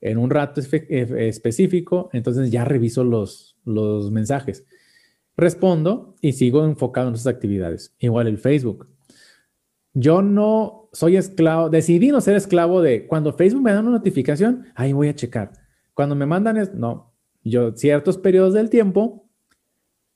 en 0.00 0.18
un 0.18 0.30
rato 0.30 0.60
específico, 0.60 2.10
entonces 2.12 2.50
ya 2.50 2.64
reviso 2.64 3.02
los, 3.04 3.56
los 3.64 4.10
mensajes. 4.10 4.64
Respondo 5.36 6.16
y 6.20 6.32
sigo 6.32 6.64
enfocado 6.64 7.08
en 7.08 7.14
esas 7.14 7.26
actividades. 7.28 7.94
Igual 7.98 8.26
el 8.26 8.38
Facebook. 8.38 8.88
yo 9.94 10.22
no 10.22 10.88
soy 10.92 11.16
esclavo, 11.16 11.70
decidí 11.70 12.08
no 12.08 12.20
ser 12.20 12.36
esclavo 12.36 12.82
de 12.82 13.06
cuando 13.06 13.32
Facebook 13.32 13.62
me 13.62 13.72
da 13.72 13.80
una 13.80 13.90
notificación, 13.90 14.66
ahí 14.74 14.92
voy 14.92 15.08
a 15.08 15.14
checar. 15.14 15.52
Cuando 15.96 16.14
me 16.14 16.26
mandan, 16.26 16.58
es, 16.58 16.74
no, 16.74 17.14
yo 17.42 17.74
ciertos 17.74 18.18
periodos 18.18 18.52
del 18.52 18.68
tiempo, 18.68 19.30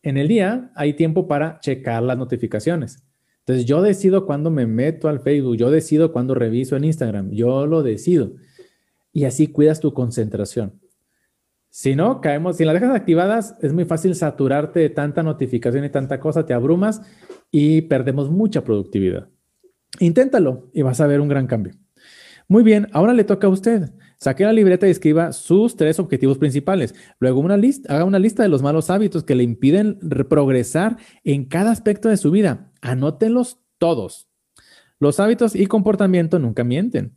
en 0.03 0.19
el 0.19 0.29
día 0.29 0.71
hay 0.75 0.93
tiempo 0.93 1.27
para 1.27 1.59
checar 1.61 2.03
las 2.03 2.19
notificaciones. 2.19 3.03
Entonces 3.38 3.64
yo 3.64 3.81
decido 3.81 4.27
cuándo 4.27 4.51
me 4.51 4.66
meto 4.66 5.09
al 5.09 5.21
Facebook, 5.21 5.57
yo 5.57 5.71
decido 5.71 6.12
cuándo 6.12 6.35
reviso 6.35 6.77
en 6.77 6.85
Instagram, 6.85 7.31
yo 7.31 7.64
lo 7.64 7.83
decido. 7.83 8.35
Y 9.11 9.25
así 9.25 9.47
cuidas 9.47 9.81
tu 9.81 9.95
concentración. 9.95 10.79
Si 11.71 11.97
no, 11.97 12.21
caemos, 12.21 12.59
si 12.59 12.66
las 12.66 12.75
dejas 12.75 12.95
activadas, 12.95 13.57
es 13.62 13.73
muy 13.73 13.87
fácil 13.87 14.14
saturarte 14.14 14.81
de 14.81 14.90
tanta 14.90 15.23
notificación 15.23 15.87
y 15.87 15.88
tanta 15.88 16.21
cosa, 16.21 16.45
te 16.45 16.53
abrumas 16.53 17.01
y 17.51 17.81
perdemos 17.81 18.31
mucha 18.31 18.64
productividad. 18.64 19.31
Inténtalo 19.99 20.69
y 20.75 20.83
vas 20.83 21.01
a 21.01 21.07
ver 21.07 21.23
un 21.23 21.29
gran 21.29 21.47
cambio. 21.47 21.73
Muy 22.49 22.62
bien, 22.64 22.87
ahora 22.93 23.14
le 23.14 23.25
toca 23.25 23.47
a 23.47 23.51
usted. 23.51 23.95
Saque 24.20 24.44
la 24.44 24.52
libreta 24.52 24.87
y 24.87 24.90
escriba 24.90 25.33
sus 25.33 25.76
tres 25.76 25.98
objetivos 25.98 26.37
principales. 26.37 26.94
Luego 27.20 27.40
una 27.40 27.56
lista, 27.56 27.94
haga 27.94 28.04
una 28.04 28.18
lista 28.18 28.42
de 28.42 28.50
los 28.50 28.61
malos 28.61 28.90
hábitos 28.90 29.24
que 29.24 29.35
le 29.35 29.42
impiden 29.42 29.98
progresar 30.28 30.98
en 31.24 31.46
cada 31.46 31.70
aspecto 31.70 32.11
de 32.11 32.18
su 32.18 32.30
vida. 32.30 32.70
Anótenlos 32.83 33.61
todos. 33.78 34.28
Los 34.98 35.20
hábitos 35.20 35.56
y 35.56 35.66
comportamiento 35.66 36.38
nunca 36.38 36.64
mienten. 36.64 37.16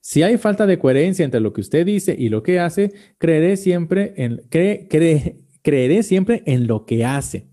Si 0.00 0.22
hay 0.22 0.38
falta 0.38 0.66
de 0.66 0.78
coherencia 0.78 1.26
entre 1.26 1.40
lo 1.40 1.52
que 1.52 1.60
usted 1.60 1.84
dice 1.84 2.16
y 2.18 2.30
lo 2.30 2.42
que 2.42 2.58
hace, 2.58 2.94
creeré 3.18 3.58
siempre 3.58 4.14
en, 4.16 4.40
creeré 4.48 6.02
siempre 6.02 6.42
en 6.46 6.66
lo 6.66 6.86
que 6.86 7.04
hace. 7.04 7.50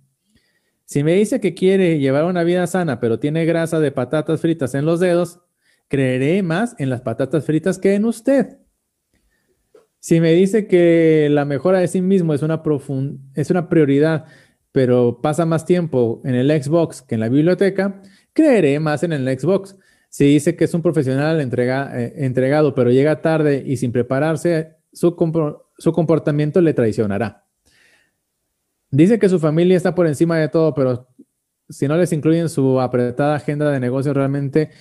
Si 0.86 1.04
me 1.04 1.14
dice 1.14 1.42
que 1.42 1.54
quiere 1.54 2.00
llevar 2.00 2.24
una 2.24 2.44
vida 2.44 2.66
sana, 2.68 3.02
pero 3.02 3.20
tiene 3.20 3.44
grasa 3.44 3.82
de 3.82 3.92
patatas 3.92 4.40
fritas 4.40 4.76
en 4.76 4.86
los 4.86 5.02
dedos, 5.02 5.42
creeré 5.90 6.42
más 6.42 6.74
en 6.80 6.90
las 6.90 7.02
patatas 7.02 7.46
fritas 7.46 7.78
que 7.78 7.96
en 7.96 8.06
usted. 8.06 8.61
Si 10.02 10.20
me 10.20 10.34
dice 10.34 10.66
que 10.66 11.30
la 11.30 11.46
mejora 11.46 11.78
de 11.78 11.88
sí 11.88 12.02
mismo 12.02 12.34
es 12.34 12.42
una, 12.42 12.64
es 13.36 13.52
una 13.52 13.70
prioridad, 13.70 14.26
pero 14.72 15.22
pasa 15.22 15.46
más 15.46 15.64
tiempo 15.64 16.24
en 16.26 16.34
el 16.34 16.50
Xbox 16.50 17.04
que 17.04 17.16
en 17.16 17.22
la 17.22 17.30
biblioteca, 17.30 18.02
creeré 18.34 18.80
más 18.80 19.04
en 19.04 19.14
el 19.14 19.40
Xbox. 19.40 19.78
Si 20.10 20.26
dice 20.26 20.56
que 20.56 20.64
es 20.64 20.74
un 20.74 20.82
profesional 20.82 21.40
eh, 21.40 22.14
entregado, 22.18 22.74
pero 22.74 22.90
llega 22.90 23.22
tarde 23.22 23.64
y 23.64 23.78
sin 23.78 23.92
prepararse, 23.92 24.76
su 24.92 25.16
comportamiento 25.16 26.62
le 26.62 26.74
traicionará. 26.74 27.46
Dice 28.90 29.20
que 29.20 29.30
su 29.30 29.40
familia 29.40 29.78
está 29.78 29.94
por 29.94 30.08
encima 30.08 30.36
de 30.40 30.50
todo, 30.50 30.74
pero 30.74 31.10
si 31.70 31.88
no 31.88 31.96
les 31.96 32.12
incluyen 32.12 32.50
su 32.50 32.82
apretada 32.82 33.36
agenda 33.36 33.72
de 33.72 33.80
negocios, 33.80 34.16
realmente 34.16 34.72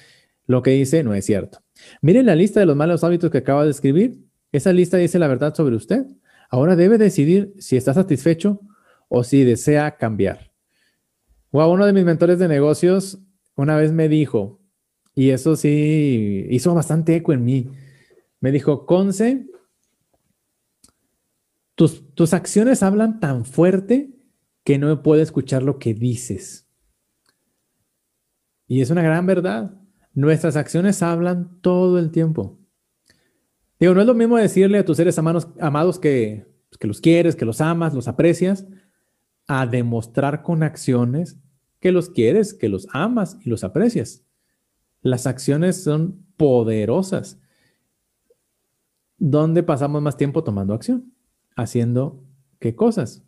lo 0.46 0.62
que 0.62 0.70
dice 0.70 1.04
no 1.04 1.12
es 1.12 1.26
cierto. 1.26 1.58
Miren 2.00 2.24
la 2.24 2.34
lista 2.34 2.58
de 2.58 2.66
los 2.66 2.74
malos 2.74 3.04
hábitos 3.04 3.30
que 3.30 3.38
acaba 3.38 3.64
de 3.64 3.70
escribir. 3.70 4.29
Esa 4.52 4.72
lista 4.72 4.96
dice 4.96 5.18
la 5.18 5.28
verdad 5.28 5.54
sobre 5.54 5.76
usted. 5.76 6.06
Ahora 6.48 6.76
debe 6.76 6.98
decidir 6.98 7.54
si 7.58 7.76
está 7.76 7.94
satisfecho 7.94 8.60
o 9.08 9.24
si 9.24 9.44
desea 9.44 9.96
cambiar. 9.96 10.52
Wow, 11.52 11.72
uno 11.72 11.86
de 11.86 11.92
mis 11.92 12.04
mentores 12.04 12.38
de 12.38 12.48
negocios 12.48 13.18
una 13.56 13.76
vez 13.76 13.92
me 13.92 14.08
dijo, 14.08 14.60
y 15.14 15.30
eso 15.30 15.56
sí 15.56 16.46
hizo 16.50 16.74
bastante 16.74 17.16
eco 17.16 17.32
en 17.32 17.44
mí, 17.44 17.70
me 18.40 18.52
dijo, 18.52 18.86
Conce, 18.86 19.46
tus, 21.74 22.34
acciones 22.34 22.82
hablan 22.82 23.20
tan 23.20 23.44
fuerte 23.44 24.10
que 24.64 24.78
no 24.78 25.02
puedo 25.02 25.22
escuchar 25.22 25.62
lo 25.62 25.78
que 25.78 25.94
dices. 25.94 26.68
Y 28.66 28.82
es 28.82 28.90
una 28.90 29.02
gran 29.02 29.26
verdad. 29.26 29.80
Nuestras 30.12 30.56
acciones 30.56 31.02
hablan 31.02 31.60
todo 31.62 31.98
el 31.98 32.10
tiempo. 32.10 32.59
Digo, 33.80 33.94
no 33.94 34.02
es 34.02 34.06
lo 34.06 34.14
mismo 34.14 34.36
decirle 34.36 34.78
a 34.78 34.84
tus 34.84 34.98
seres 34.98 35.18
amados, 35.18 35.48
amados 35.58 35.98
que, 35.98 36.46
los 36.80 37.00
quieres, 37.00 37.34
que 37.34 37.44
los 37.44 37.60
amas, 37.60 37.94
los 37.94 38.06
aprecias, 38.06 38.66
a 39.48 39.66
demostrar 39.66 40.42
con 40.42 40.62
acciones 40.62 41.40
que 41.80 41.90
los 41.90 42.10
quieres, 42.10 42.54
que 42.54 42.68
los 42.68 42.86
amas 42.92 43.38
y 43.44 43.50
los 43.50 43.64
aprecias. 43.64 44.24
Las 45.00 45.26
acciones 45.26 45.82
son 45.82 46.24
poderosas. 46.36 47.40
¿Dónde 49.16 49.62
pasamos 49.62 50.00
más 50.02 50.16
tiempo 50.16 50.44
tomando 50.44 50.74
acción? 50.74 51.12
haciendo 51.60 52.24
qué 52.58 52.74
cosas. 52.74 53.24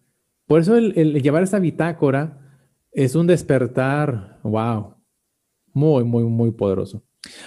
Por 0.46 0.60
eso 0.60 0.76
el, 0.76 1.22
llevar 1.22 1.42
esa 1.42 1.58
bitácora 1.58 2.38
es 2.90 3.14
un 3.14 3.26
despertar, 3.26 4.40
wow, 4.42 4.94
muy, 5.72 6.04
muy, 6.04 6.24
muy 6.24 6.50
poderoso. 6.50 7.02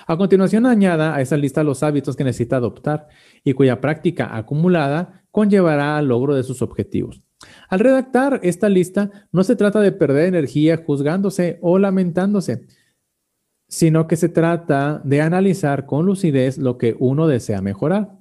A 0.08 0.18
continuación, 0.18 0.66
añada 0.66 1.16
a 1.16 1.22
esa 1.22 1.38
lista 1.38 1.64
los 1.64 1.84
hábitos 1.84 2.16
que 2.16 2.24
necesita 2.24 2.58
adoptar 2.58 3.08
y 3.44 3.54
cuya 3.54 3.82
práctica 3.82 4.36
acumulada 4.36 5.24
conllevará 5.32 5.98
al 5.98 6.08
logro 6.08 6.36
de 6.36 6.44
sus 6.44 6.62
objetivos. 6.62 7.22
Al 7.70 7.80
redactar 7.80 8.40
esta 8.44 8.70
lista, 8.70 9.12
no 9.32 9.44
se 9.44 9.56
trata 9.56 9.82
de 9.82 9.92
perder 9.92 10.28
energía 10.28 10.78
juzgándose 10.78 11.60
o 11.62 11.78
lamentándose, 11.78 12.66
sino 13.68 14.08
que 14.08 14.16
se 14.16 14.30
trata 14.30 15.02
de 15.04 15.22
analizar 15.22 15.86
con 15.86 16.06
lucidez 16.06 16.58
lo 16.58 16.78
que 16.78 16.96
uno 17.00 17.28
desea 17.28 17.62
mejorar. 17.62 18.18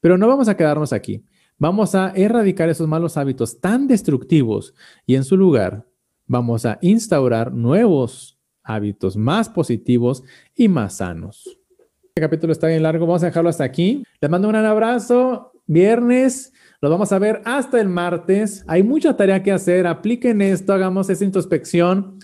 Pero 0.00 0.18
no 0.18 0.26
vamos 0.26 0.48
a 0.48 0.56
quedarnos 0.56 0.92
aquí. 0.92 1.24
Vamos 1.58 1.94
a 1.94 2.12
erradicar 2.16 2.68
esos 2.70 2.88
malos 2.88 3.16
hábitos 3.16 3.60
tan 3.60 3.86
destructivos 3.86 4.74
y 5.06 5.16
en 5.16 5.24
su 5.24 5.36
lugar 5.36 5.86
vamos 6.26 6.64
a 6.64 6.78
instaurar 6.80 7.52
nuevos 7.52 8.39
hábitos 8.74 9.16
más 9.16 9.48
positivos 9.48 10.22
y 10.54 10.68
más 10.68 10.96
sanos. 10.96 11.58
Este 12.04 12.20
capítulo 12.20 12.52
está 12.52 12.66
bien 12.66 12.82
largo, 12.82 13.06
vamos 13.06 13.22
a 13.22 13.26
dejarlo 13.26 13.50
hasta 13.50 13.64
aquí. 13.64 14.04
Les 14.20 14.30
mando 14.30 14.48
un 14.48 14.52
gran 14.52 14.64
abrazo. 14.64 15.52
Viernes, 15.66 16.52
los 16.80 16.90
vamos 16.90 17.12
a 17.12 17.18
ver 17.18 17.42
hasta 17.44 17.80
el 17.80 17.88
martes. 17.88 18.64
Hay 18.66 18.82
mucha 18.82 19.16
tarea 19.16 19.42
que 19.42 19.52
hacer. 19.52 19.86
Apliquen 19.86 20.42
esto, 20.42 20.72
hagamos 20.72 21.08
esa 21.10 21.24
introspección 21.24 22.18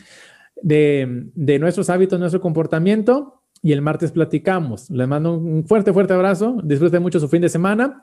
de, 0.61 1.31
de 1.35 1.59
nuestros 1.59 1.89
hábitos, 1.89 2.19
nuestro 2.19 2.41
comportamiento. 2.41 3.43
Y 3.63 3.73
el 3.73 3.83
martes 3.83 4.13
platicamos. 4.13 4.91
Les 4.91 5.09
mando 5.09 5.39
un 5.39 5.65
fuerte, 5.65 5.93
fuerte 5.93 6.13
abrazo. 6.13 6.59
Disfruten 6.63 7.03
mucho 7.03 7.21
su 7.21 7.29
fin 7.29 7.43
de 7.43 7.49
semana. 7.49 8.03